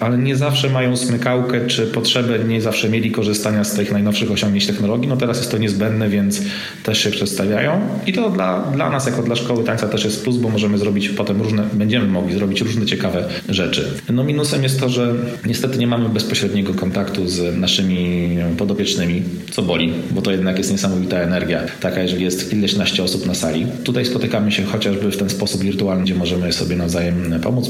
ale 0.00 0.18
nie 0.18 0.36
zawsze 0.36 0.70
mają 0.70 0.96
smykałkę 0.96 1.66
czy 1.66 1.86
potrzebę, 1.86 2.38
nie 2.38 2.60
zawsze 2.60 2.88
mieli 2.88 3.10
korzystania 3.10 3.64
z 3.64 3.74
tych 3.74 3.92
najnowszych 3.92 4.30
osiągnięć 4.30 4.66
technologii. 4.66 5.08
No 5.08 5.16
teraz 5.16 5.38
jest 5.38 5.50
to 5.50 5.58
niezbędne, 5.58 6.08
więc 6.08 6.42
też 6.82 7.04
się 7.04 7.10
przedstawiają 7.10 7.80
i 8.06 8.12
to 8.12 8.30
dla, 8.30 8.60
dla 8.60 8.90
nas, 8.90 9.06
jako 9.06 9.22
dla 9.22 9.36
szkoły 9.36 9.64
tańca 9.64 9.88
też 9.92 10.04
jest 10.04 10.24
plus, 10.24 10.36
bo 10.36 10.48
możemy 10.48 10.78
zrobić 10.78 11.08
potem 11.08 11.42
różne, 11.42 11.64
będziemy 11.72 12.06
mogli 12.06 12.34
zrobić 12.34 12.60
różne 12.60 12.86
ciekawe 12.86 13.24
rzeczy. 13.48 13.84
No 14.10 14.24
minusem 14.24 14.62
jest 14.62 14.80
to, 14.80 14.88
że 14.88 15.14
niestety 15.46 15.78
nie 15.78 15.86
mamy 15.86 16.08
bezpośredniego 16.08 16.74
kontaktu 16.74 17.28
z 17.28 17.58
naszymi 17.58 18.28
podopiecznymi, 18.58 19.22
co 19.50 19.62
boli, 19.62 19.92
bo 20.10 20.22
to 20.22 20.30
jednak 20.30 20.58
jest 20.58 20.72
niesamowita 20.72 21.18
energia, 21.18 21.60
taka 21.80 22.02
jeżeli 22.02 22.24
jest 22.24 22.50
kilkanaście 22.50 23.02
osób 23.02 23.26
na 23.26 23.34
sali. 23.34 23.66
Tutaj 23.84 24.04
spotykamy 24.04 24.52
się 24.52 24.64
chociażby 24.64 25.10
w 25.10 25.16
ten 25.16 25.30
sposób 25.30 25.62
wirtualny, 25.62 26.04
gdzie 26.04 26.14
możemy 26.14 26.52
sobie 26.52 26.76
nawzajem 26.76 27.34
pomóc, 27.42 27.68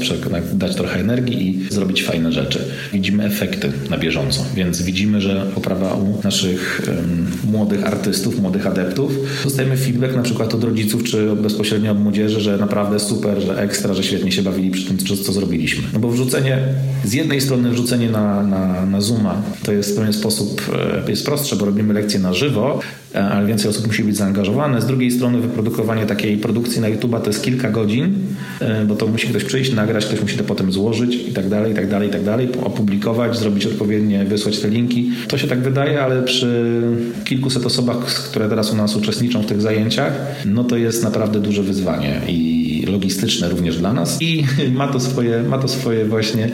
dać 0.53 0.75
trochę 0.75 0.99
energii 0.99 1.49
i 1.49 1.73
zrobić 1.73 2.03
fajne 2.03 2.31
rzeczy. 2.31 2.59
Widzimy 2.93 3.23
efekty 3.23 3.71
na 3.89 3.97
bieżąco, 3.97 4.45
więc 4.55 4.81
widzimy, 4.81 5.21
że 5.21 5.45
poprawa 5.55 5.93
u 5.93 6.21
naszych 6.23 6.81
um, 6.87 7.27
młodych 7.51 7.87
artystów, 7.87 8.39
młodych 8.39 8.67
adeptów. 8.67 9.11
Dostajemy 9.43 9.77
feedback 9.77 10.15
na 10.15 10.21
przykład 10.21 10.55
od 10.55 10.63
rodziców, 10.63 11.03
czy 11.03 11.35
bezpośrednio 11.35 11.91
od 11.91 11.99
młodzieży, 11.99 12.12
że 12.13 12.57
naprawdę 12.57 12.99
super, 12.99 13.41
że 13.41 13.61
ekstra, 13.61 13.93
że 13.93 14.03
świetnie 14.03 14.31
się 14.31 14.41
bawili 14.41 14.71
przy 14.71 14.85
tym, 14.85 14.97
co, 14.97 15.17
co 15.17 15.33
zrobiliśmy. 15.33 15.83
No 15.93 15.99
bo 15.99 16.09
wrzucenie, 16.09 16.57
z 17.03 17.13
jednej 17.13 17.41
strony 17.41 17.69
wrzucenie 17.69 18.09
na, 18.09 18.43
na, 18.43 18.85
na 18.85 19.01
Zooma 19.01 19.41
to 19.63 19.71
jest 19.71 19.91
w 19.91 19.95
pewien 19.95 20.13
sposób 20.13 20.61
e, 21.07 21.11
jest 21.11 21.25
prostsze, 21.25 21.55
bo 21.55 21.65
robimy 21.65 21.93
lekcje 21.93 22.19
na 22.19 22.33
żywo, 22.33 22.79
e, 23.15 23.23
ale 23.23 23.47
więcej 23.47 23.69
osób 23.69 23.87
musi 23.87 24.03
być 24.03 24.17
zaangażowane. 24.17 24.81
Z 24.81 24.85
drugiej 24.85 25.11
strony 25.11 25.39
wyprodukowanie 25.39 26.05
takiej 26.05 26.37
produkcji 26.37 26.81
na 26.81 26.87
YouTube 26.87 27.23
to 27.23 27.29
jest 27.29 27.43
kilka 27.43 27.69
godzin, 27.69 28.13
e, 28.59 28.85
bo 28.85 28.95
to 28.95 29.07
musi 29.07 29.27
ktoś 29.27 29.43
przyjść, 29.43 29.73
nagrać, 29.73 30.05
ktoś 30.05 30.21
musi 30.21 30.37
to 30.37 30.43
potem 30.43 30.71
złożyć 30.71 31.15
i 31.15 31.33
tak 31.33 31.49
dalej, 31.49 31.71
i 31.71 31.75
tak 31.75 31.89
dalej, 31.89 32.09
i 32.09 32.11
tak 32.11 32.23
dalej, 32.23 32.49
opublikować, 32.63 33.37
zrobić 33.37 33.65
odpowiednie, 33.65 34.25
wysłać 34.25 34.59
te 34.59 34.69
linki. 34.69 35.11
To 35.27 35.37
się 35.37 35.47
tak 35.47 35.59
wydaje, 35.59 36.01
ale 36.01 36.23
przy 36.23 36.81
kilkuset 37.23 37.65
osobach, 37.65 37.97
które 38.05 38.49
teraz 38.49 38.73
u 38.73 38.75
nas 38.75 38.95
uczestniczą 38.95 39.41
w 39.41 39.45
tych 39.45 39.61
zajęciach, 39.61 40.13
no 40.45 40.63
to 40.63 40.77
jest 40.77 41.03
naprawdę 41.03 41.39
duże 41.39 41.63
wyzwanie 41.63 42.02
i 42.03 42.52
logistyczne 42.85 43.49
również 43.49 43.77
dla 43.77 43.93
nas 43.93 44.21
i 44.21 44.43
ma 44.79 44.87
to 44.87 44.99
swoje, 44.99 45.43
ma 45.43 45.57
to 45.57 45.67
swoje 45.67 46.05
właśnie 46.05 46.49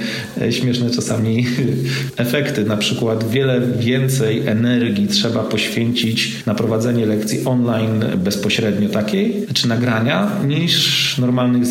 śmieszne 0.49 0.89
czasami 0.89 1.45
efekty. 2.17 2.63
Na 2.63 2.77
przykład 2.77 3.29
wiele 3.29 3.61
więcej 3.79 4.47
energii 4.47 5.07
trzeba 5.07 5.43
poświęcić 5.43 6.45
na 6.45 6.55
prowadzenie 6.55 7.05
lekcji 7.05 7.45
online 7.45 8.05
bezpośrednio 8.17 8.89
takiej, 8.89 9.45
czy 9.53 9.67
nagrania, 9.67 10.31
niż 10.47 11.17
normalnych, 11.17 11.63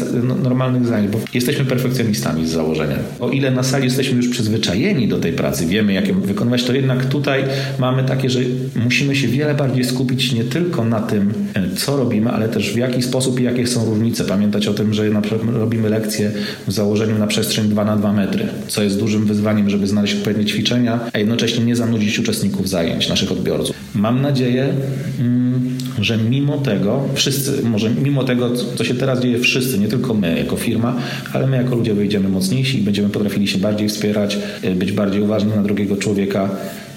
normalnych 0.42 0.86
zajęć, 0.86 1.10
bo 1.10 1.20
jesteśmy 1.34 1.64
perfekcjonistami 1.64 2.46
z 2.46 2.50
założenia. 2.50 2.96
O 3.20 3.30
ile 3.30 3.50
na 3.50 3.62
sali 3.62 3.84
jesteśmy 3.84 4.16
już 4.16 4.28
przyzwyczajeni 4.28 5.08
do 5.08 5.18
tej 5.18 5.32
pracy, 5.32 5.66
wiemy 5.66 5.92
jak 5.92 6.08
ją 6.08 6.20
wykonywać, 6.20 6.64
to 6.64 6.72
jednak 6.72 7.06
tutaj 7.06 7.44
mamy 7.78 8.04
takie, 8.04 8.30
że 8.30 8.40
musimy 8.76 9.16
się 9.16 9.28
wiele 9.28 9.54
bardziej 9.54 9.84
skupić 9.84 10.32
nie 10.32 10.44
tylko 10.44 10.84
na 10.84 11.00
tym, 11.00 11.32
co 11.76 11.96
robimy, 11.96 12.30
ale 12.30 12.48
też 12.48 12.72
w 12.72 12.76
jaki 12.76 13.02
sposób 13.02 13.40
i 13.40 13.42
jakie 13.42 13.66
są 13.66 13.84
różnice. 13.84 14.24
Pamiętać 14.48 14.68
o 14.68 14.74
tym, 14.74 14.94
że 14.94 15.10
na 15.10 15.22
robimy 15.52 15.88
lekcje 15.88 16.32
w 16.66 16.72
założeniu 16.72 17.18
na 17.18 17.26
przestrzeń 17.26 17.68
2 17.68 17.84
na 17.84 17.96
2 17.96 18.12
metry, 18.12 18.46
co 18.68 18.82
jest 18.82 18.98
dużym 18.98 19.24
wyzwaniem, 19.26 19.70
żeby 19.70 19.86
znaleźć 19.86 20.14
odpowiednie 20.14 20.44
ćwiczenia, 20.44 21.00
a 21.12 21.18
jednocześnie 21.18 21.64
nie 21.64 21.76
zanudzić 21.76 22.18
uczestników 22.18 22.68
zajęć, 22.68 23.08
naszych 23.08 23.32
odbiorców. 23.32 23.76
Mam 23.94 24.22
nadzieję, 24.22 24.68
że 26.00 26.16
mimo 26.16 26.58
tego, 26.58 27.04
wszyscy, 27.14 27.62
może 27.62 27.90
mimo 27.90 28.24
tego, 28.24 28.50
co 28.76 28.84
się 28.84 28.94
teraz 28.94 29.20
dzieje, 29.20 29.38
wszyscy, 29.38 29.78
nie 29.78 29.88
tylko 29.88 30.14
my 30.14 30.38
jako 30.38 30.56
firma, 30.56 30.96
ale 31.32 31.46
my 31.46 31.56
jako 31.56 31.74
ludzie 31.74 31.94
wyjdziemy 31.94 32.28
mocniejsi 32.28 32.78
i 32.78 32.82
będziemy 32.82 33.08
potrafili 33.08 33.48
się 33.48 33.58
bardziej 33.58 33.88
wspierać, 33.88 34.38
być 34.76 34.92
bardziej 34.92 35.22
uważni 35.22 35.50
na 35.50 35.62
drugiego 35.62 35.96
człowieka, 35.96 36.50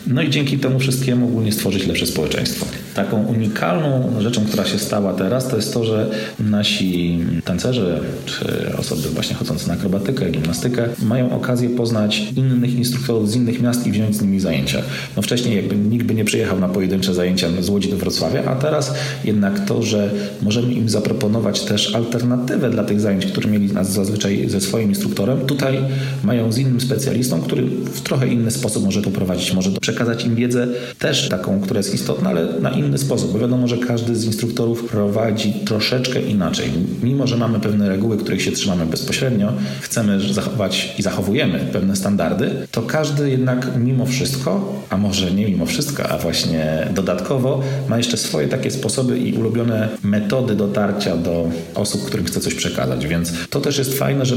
no 0.07 0.21
i 0.21 0.29
dzięki 0.29 0.57
temu 0.57 0.79
wszystkiemu 0.79 1.27
ogólnie 1.27 1.51
stworzyć 1.51 1.87
lepsze 1.87 2.05
społeczeństwo. 2.05 2.65
Taką 2.95 3.25
unikalną 3.25 4.11
rzeczą, 4.19 4.45
która 4.45 4.65
się 4.65 4.79
stała 4.79 5.13
teraz, 5.13 5.47
to 5.47 5.55
jest 5.55 5.73
to, 5.73 5.85
że 5.85 6.09
nasi 6.39 7.19
tancerze, 7.45 7.99
czy 8.25 8.45
osoby 8.77 9.09
właśnie 9.09 9.35
chodzące 9.35 9.67
na 9.67 9.73
akrobatykę, 9.73 10.29
gimnastykę, 10.29 10.89
mają 11.03 11.35
okazję 11.35 11.69
poznać 11.69 12.23
innych 12.35 12.75
instruktorów 12.75 13.31
z 13.31 13.35
innych 13.35 13.61
miast 13.61 13.87
i 13.87 13.91
wziąć 13.91 14.15
z 14.17 14.21
nimi 14.21 14.39
zajęcia. 14.39 14.81
No 15.15 15.21
wcześniej 15.21 15.55
jakby 15.55 15.75
nikt 15.75 16.05
by 16.05 16.13
nie 16.13 16.25
przyjechał 16.25 16.59
na 16.59 16.69
pojedyncze 16.69 17.13
zajęcia 17.13 17.47
z 17.59 17.69
Łodzi 17.69 17.89
do 17.89 17.97
Wrocławia, 17.97 18.43
a 18.45 18.55
teraz 18.55 18.93
jednak 19.23 19.65
to, 19.65 19.83
że 19.83 20.09
możemy 20.41 20.73
im 20.73 20.89
zaproponować 20.89 21.61
też 21.61 21.95
alternatywę 21.95 22.69
dla 22.69 22.83
tych 22.83 23.01
zajęć, 23.01 23.25
które 23.25 23.49
mieli 23.49 23.73
nas 23.73 23.91
zazwyczaj 23.91 24.49
ze 24.49 24.61
swoim 24.61 24.89
instruktorem, 24.89 25.39
tutaj 25.39 25.79
mają 26.23 26.51
z 26.51 26.57
innym 26.57 26.81
specjalistą, 26.81 27.41
który 27.41 27.63
w 27.93 28.01
trochę 28.01 28.27
inny 28.27 28.51
sposób 28.51 28.85
może 28.85 29.01
poprowadzić, 29.01 29.53
może 29.53 29.71
przekazać 29.81 30.25
im 30.25 30.35
wiedzę 30.35 30.67
też 30.99 31.29
taką, 31.29 31.61
która 31.61 31.77
jest 31.77 31.93
istotna, 31.93 32.29
ale 32.29 32.47
na 32.61 32.71
inny 32.85 32.97
sposób, 32.97 33.33
bo 33.33 33.39
wiadomo, 33.39 33.67
że 33.67 33.77
każdy 33.77 34.15
z 34.15 34.25
instruktorów 34.25 34.83
prowadzi 34.83 35.53
troszeczkę 35.53 36.21
inaczej. 36.21 36.69
Mimo, 37.03 37.27
że 37.27 37.37
mamy 37.37 37.59
pewne 37.59 37.89
reguły, 37.89 38.17
których 38.17 38.41
się 38.41 38.51
trzymamy 38.51 38.85
bezpośrednio, 38.85 39.53
chcemy 39.81 40.33
zachować 40.33 40.95
i 40.99 41.01
zachowujemy 41.01 41.59
pewne 41.73 41.95
standardy, 41.95 42.49
to 42.71 42.81
każdy 42.81 43.29
jednak 43.29 43.67
mimo 43.77 44.05
wszystko, 44.05 44.73
a 44.89 44.97
może 44.97 45.31
nie 45.31 45.45
mimo 45.45 45.65
wszystko, 45.65 46.09
a 46.09 46.17
właśnie 46.17 46.87
dodatkowo 46.95 47.63
ma 47.89 47.97
jeszcze 47.97 48.17
swoje 48.17 48.47
takie 48.47 48.71
sposoby 48.71 49.19
i 49.19 49.33
ulubione 49.33 49.89
metody 50.03 50.55
dotarcia 50.55 51.17
do 51.17 51.49
osób, 51.75 52.05
którym 52.05 52.25
chce 52.25 52.39
coś 52.39 52.53
przekazać. 52.53 53.07
Więc 53.07 53.33
to 53.49 53.61
też 53.61 53.77
jest 53.77 53.97
fajne, 53.97 54.25
że 54.25 54.35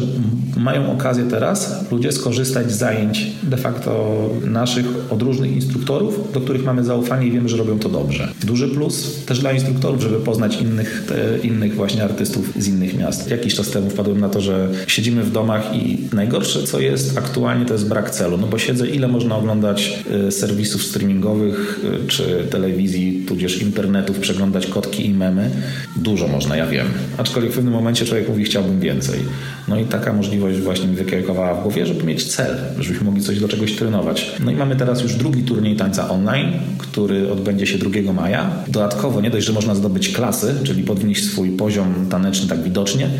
mają 0.56 0.92
okazję 0.92 1.24
teraz 1.30 1.84
ludzie 1.90 2.12
skorzystać 2.12 2.72
z 2.72 2.76
zajęć 2.76 3.26
de 3.42 3.56
facto 3.56 4.14
naszych 4.44 4.86
od 5.10 5.22
różnych 5.22 5.52
instruktorów, 5.52 6.32
do 6.32 6.40
których 6.40 6.64
mamy 6.64 6.84
zaufanie 6.84 7.26
i 7.26 7.30
wiemy, 7.30 7.48
że 7.48 7.56
robią 7.56 7.78
to 7.78 7.88
dobrze. 7.88 8.28
Duży 8.42 8.68
plus 8.68 9.24
też 9.26 9.38
dla 9.38 9.52
instruktorów, 9.52 10.02
żeby 10.02 10.16
poznać 10.16 10.56
innych, 10.60 11.04
te, 11.08 11.46
innych 11.46 11.74
właśnie 11.74 12.04
artystów 12.04 12.52
z 12.56 12.68
innych 12.68 12.98
miast. 12.98 13.30
Jakiś 13.30 13.54
czas 13.54 13.70
temu 13.70 13.90
wpadłem 13.90 14.20
na 14.20 14.28
to, 14.28 14.40
że 14.40 14.68
siedzimy 14.86 15.22
w 15.22 15.32
domach 15.32 15.76
i 15.76 15.98
najgorsze 16.12 16.62
co 16.62 16.80
jest 16.80 17.18
aktualnie 17.18 17.66
to 17.66 17.72
jest 17.72 17.88
brak 17.88 18.10
celu, 18.10 18.36
no 18.36 18.46
bo 18.46 18.58
siedzę 18.58 18.88
ile 18.88 19.08
można 19.08 19.36
oglądać 19.36 19.98
y, 20.28 20.32
serwisów 20.32 20.82
streamingowych 20.82 21.80
y, 22.04 22.08
czy 22.08 22.46
telewizji, 22.50 23.24
tudzież 23.28 23.62
internetów, 23.62 24.18
przeglądać 24.18 24.66
kotki 24.66 25.06
i 25.06 25.14
memy. 25.14 25.50
Dużo 25.96 26.28
można, 26.28 26.56
ja 26.56 26.66
wiem. 26.66 26.86
Aczkolwiek 27.18 27.52
w 27.52 27.54
pewnym 27.54 27.74
momencie 27.74 28.06
człowiek 28.06 28.28
mówi 28.28 28.44
chciałbym 28.44 28.80
więcej. 28.80 29.20
No 29.68 29.80
i 29.80 29.84
taka 29.84 30.12
możliwość 30.12 30.58
właśnie 30.58 30.86
mi 30.88 30.96
wykierowała 30.96 31.54
w 31.54 31.62
głowie, 31.62 31.86
żeby 31.86 32.04
mieć 32.04 32.24
cel, 32.24 32.56
żebyśmy 32.78 33.06
mogli 33.06 33.22
coś 33.22 33.40
do 33.40 33.48
czegoś 33.48 33.72
trenować. 33.72 34.32
No 34.44 34.50
i 34.50 34.54
mamy 34.56 34.76
teraz 34.76 35.02
już 35.02 35.14
drugi 35.14 35.42
turniej 35.42 35.76
tańca 35.76 36.10
online, 36.10 36.52
który 36.78 37.32
odbędzie 37.32 37.66
się 37.66 37.78
2 37.78 37.90
maja. 38.24 38.50
Dodatkowo 38.68 39.20
nie 39.20 39.30
dość, 39.30 39.46
że 39.46 39.52
można 39.52 39.74
zdobyć 39.74 40.08
klasy, 40.08 40.54
czyli 40.64 40.82
podnieść 40.82 41.24
swój 41.24 41.50
poziom 41.50 42.06
taneczny 42.10 42.48
tak 42.48 42.62
widocznie, 42.62 43.10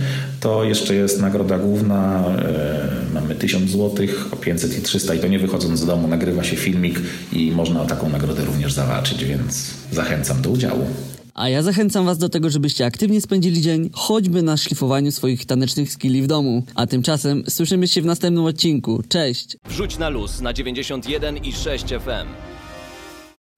to 0.40 0.64
jeszcze 0.64 0.94
jest 0.94 1.20
nagroda 1.20 1.58
główna. 1.58 2.24
Yy, 3.08 3.14
mamy 3.14 3.34
1000 3.34 3.70
zł, 3.70 4.06
o 4.32 4.36
500 4.36 4.78
i 4.78 4.82
300 4.82 5.14
i 5.14 5.18
to 5.18 5.28
nie 5.28 5.38
wychodząc 5.38 5.80
z 5.80 5.86
domu, 5.86 6.08
nagrywa 6.08 6.44
się 6.44 6.56
filmik 6.56 7.00
i 7.32 7.52
można 7.52 7.82
o 7.82 7.86
taką 7.86 8.08
nagrodę 8.08 8.44
również 8.44 8.72
zawalczyć, 8.72 9.24
więc 9.24 9.70
zachęcam 9.92 10.42
do 10.42 10.50
udziału. 10.50 10.86
A 11.34 11.48
ja 11.48 11.62
zachęcam 11.62 12.04
Was 12.04 12.18
do 12.18 12.28
tego, 12.28 12.50
żebyście 12.50 12.86
aktywnie 12.86 13.20
spędzili 13.20 13.60
dzień, 13.60 13.90
choćby 13.92 14.42
na 14.42 14.56
szlifowaniu 14.56 15.12
swoich 15.12 15.46
tanecznych 15.46 15.92
skilli 15.92 16.22
w 16.22 16.26
domu. 16.26 16.62
A 16.74 16.86
tymczasem 16.86 17.42
słyszymy 17.48 17.88
się 17.88 18.02
w 18.02 18.06
następnym 18.06 18.44
odcinku. 18.44 19.02
Cześć! 19.08 19.56
Wrzuć 19.68 19.98
na 19.98 20.08
luz 20.08 20.40
na 20.40 20.52
91 20.52 21.36
i 21.36 21.52
6 21.52 21.84
FM. 21.84 22.53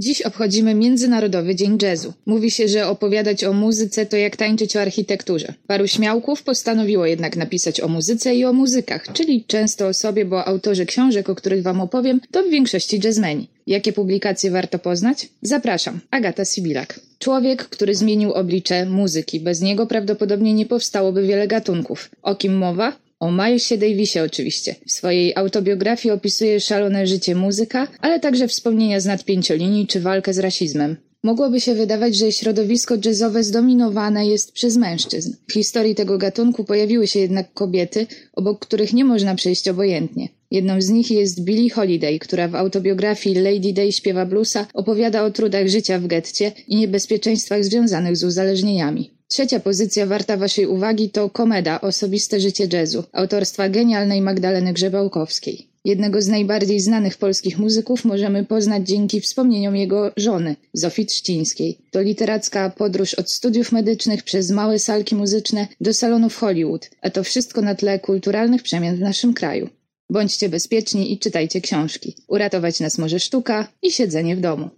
Dziś 0.00 0.22
obchodzimy 0.22 0.74
Międzynarodowy 0.74 1.54
Dzień 1.54 1.78
Jazzu. 1.82 2.12
Mówi 2.26 2.50
się, 2.50 2.68
że 2.68 2.88
opowiadać 2.88 3.44
o 3.44 3.52
muzyce 3.52 4.06
to 4.06 4.16
jak 4.16 4.37
tańczyć 4.37 4.76
o 4.76 4.80
architekturze. 4.80 5.54
Paru 5.66 5.87
śmiałków 5.87 6.42
postanowiło 6.42 7.06
jednak 7.06 7.37
napisać 7.37 7.80
o 7.80 7.88
muzyce 7.88 8.35
i 8.35 8.44
o 8.44 8.52
muzykach, 8.52 9.12
czyli 9.12 9.44
często 9.44 9.87
o 9.87 9.94
sobie, 9.94 10.24
bo 10.24 10.44
autorzy 10.44 10.87
książek, 10.87 11.30
o 11.30 11.35
których 11.35 11.62
wam 11.62 11.80
opowiem, 11.80 12.20
to 12.30 12.42
w 12.42 12.50
większości 12.50 13.00
jazzmeni. 13.04 13.48
Jakie 13.66 13.92
publikacje 13.92 14.50
warto 14.50 14.78
poznać? 14.78 15.28
Zapraszam, 15.42 16.00
Agata 16.11 16.44
Sibilak. 16.44 17.00
Człowiek, 17.18 17.64
który 17.68 17.94
zmienił 17.94 18.32
oblicze 18.32 18.87
muzyki. 18.87 19.40
Bez 19.40 19.61
niego 19.61 19.87
prawdopodobnie 19.87 20.54
nie 20.54 20.66
powstałoby 20.66 21.26
wiele 21.26 21.48
gatunków. 21.48 22.11
O 22.22 22.35
kim 22.35 22.56
mowa? 22.56 23.06
O 23.20 23.33
Milesie 23.33 23.79
Davisie 23.79 24.22
oczywiście. 24.22 24.74
W 24.87 24.92
swojej 24.92 25.37
autobiografii 25.37 26.12
opisuje 26.12 26.61
szalone 26.61 27.07
życie 27.07 27.35
muzyka, 27.35 27.88
ale 28.00 28.20
także 28.20 28.48
wspomnienia 28.48 29.00
z 29.00 29.07
nadpięciolinii 29.07 29.87
czy 29.87 30.00
walkę 30.00 30.35
z 30.35 30.38
rasizmem. 30.38 30.96
Mogłoby 31.22 31.61
się 31.61 31.74
wydawać, 31.74 32.16
że 32.16 32.33
środowisko 32.33 32.94
jazzowe 33.05 33.44
zdominowane 33.44 34.26
jest 34.26 34.52
przez 34.52 34.76
mężczyzn. 34.76 35.33
W 35.48 35.52
historii 35.52 35.94
tego 35.94 36.18
gatunku 36.18 36.64
pojawiły 36.64 37.07
się 37.07 37.18
jednak 37.18 37.52
kobiety, 37.52 38.07
obok 38.33 38.66
których 38.66 38.92
nie 38.92 39.05
można 39.05 39.35
przejść 39.35 39.68
obojętnie. 39.68 40.29
Jedną 40.50 40.81
z 40.81 40.88
nich 40.88 41.11
jest 41.11 41.44
Billie 41.44 41.70
Holiday, 41.70 42.18
która 42.18 42.48
w 42.48 42.55
autobiografii 42.55 43.37
Lady 43.37 43.72
Day 43.72 43.92
śpiewa 43.92 44.26
bluesa 44.26 44.66
opowiada 44.74 45.24
o 45.24 45.31
trudach 45.31 45.68
życia 45.68 45.98
w 45.98 46.07
getcie 46.07 46.52
i 46.68 46.76
niebezpieczeństwach 46.76 47.64
związanych 47.64 48.16
z 48.16 48.24
uzależnieniami. 48.24 49.15
Trzecia 49.29 49.61
pozycja 49.61 50.07
warta 50.07 50.37
Waszej 50.37 50.67
uwagi 50.67 51.11
to 51.11 51.31
Komeda 51.31 51.81
Osobiste 51.81 52.41
życie 52.41 52.69
jazzu 52.73 53.05
autorstwa 53.12 53.69
genialnej 53.69 54.23
Magdaleny 54.23 54.73
Grzebałkowskiej. 54.73 55.69
Jednego 55.85 56.23
z 56.23 56.29
najbardziej 56.29 56.81
znanych 56.81 57.17
polskich 57.19 57.59
muzyków 57.59 58.05
możemy 58.05 58.45
poznać 58.45 58.89
dzięki 58.89 59.21
wspomnieniom 59.21 59.77
jego 59.77 60.12
żony, 60.17 60.57
Zofii 60.73 61.07
Trzcińskiej. 61.07 61.79
To 61.91 62.01
literacka 62.01 62.71
podróż 62.71 63.15
od 63.15 63.31
studiów 63.31 63.73
medycznych 63.73 64.23
przez 64.23 64.51
małe 64.51 64.79
salki 64.79 65.15
muzyczne 65.15 65.69
do 65.81 65.95
salonów 65.95 66.37
Hollywood, 66.37 66.91
a 67.03 67.11
to 67.11 67.25
wszystko 67.25 67.62
na 67.62 67.75
tle 67.75 67.99
kulturalnych 67.99 68.62
przemian 68.62 68.97
w 68.97 69.01
naszym 69.01 69.35
kraju. 69.35 69.69
Bądźcie 70.11 70.49
bezpieczni 70.49 71.12
i 71.12 71.19
czytajcie 71.19 71.61
książki. 71.61 72.17
Uratować 72.29 72.81
nas 72.81 72.99
może 72.99 73.21
sztuka 73.21 73.69
i 73.83 73.93
siedzenie 73.93 74.37
w 74.37 74.41
domu. 74.41 74.71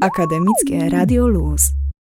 Akademickie 0.00 0.88
Radio 0.88 1.26
Luz. 1.26 1.81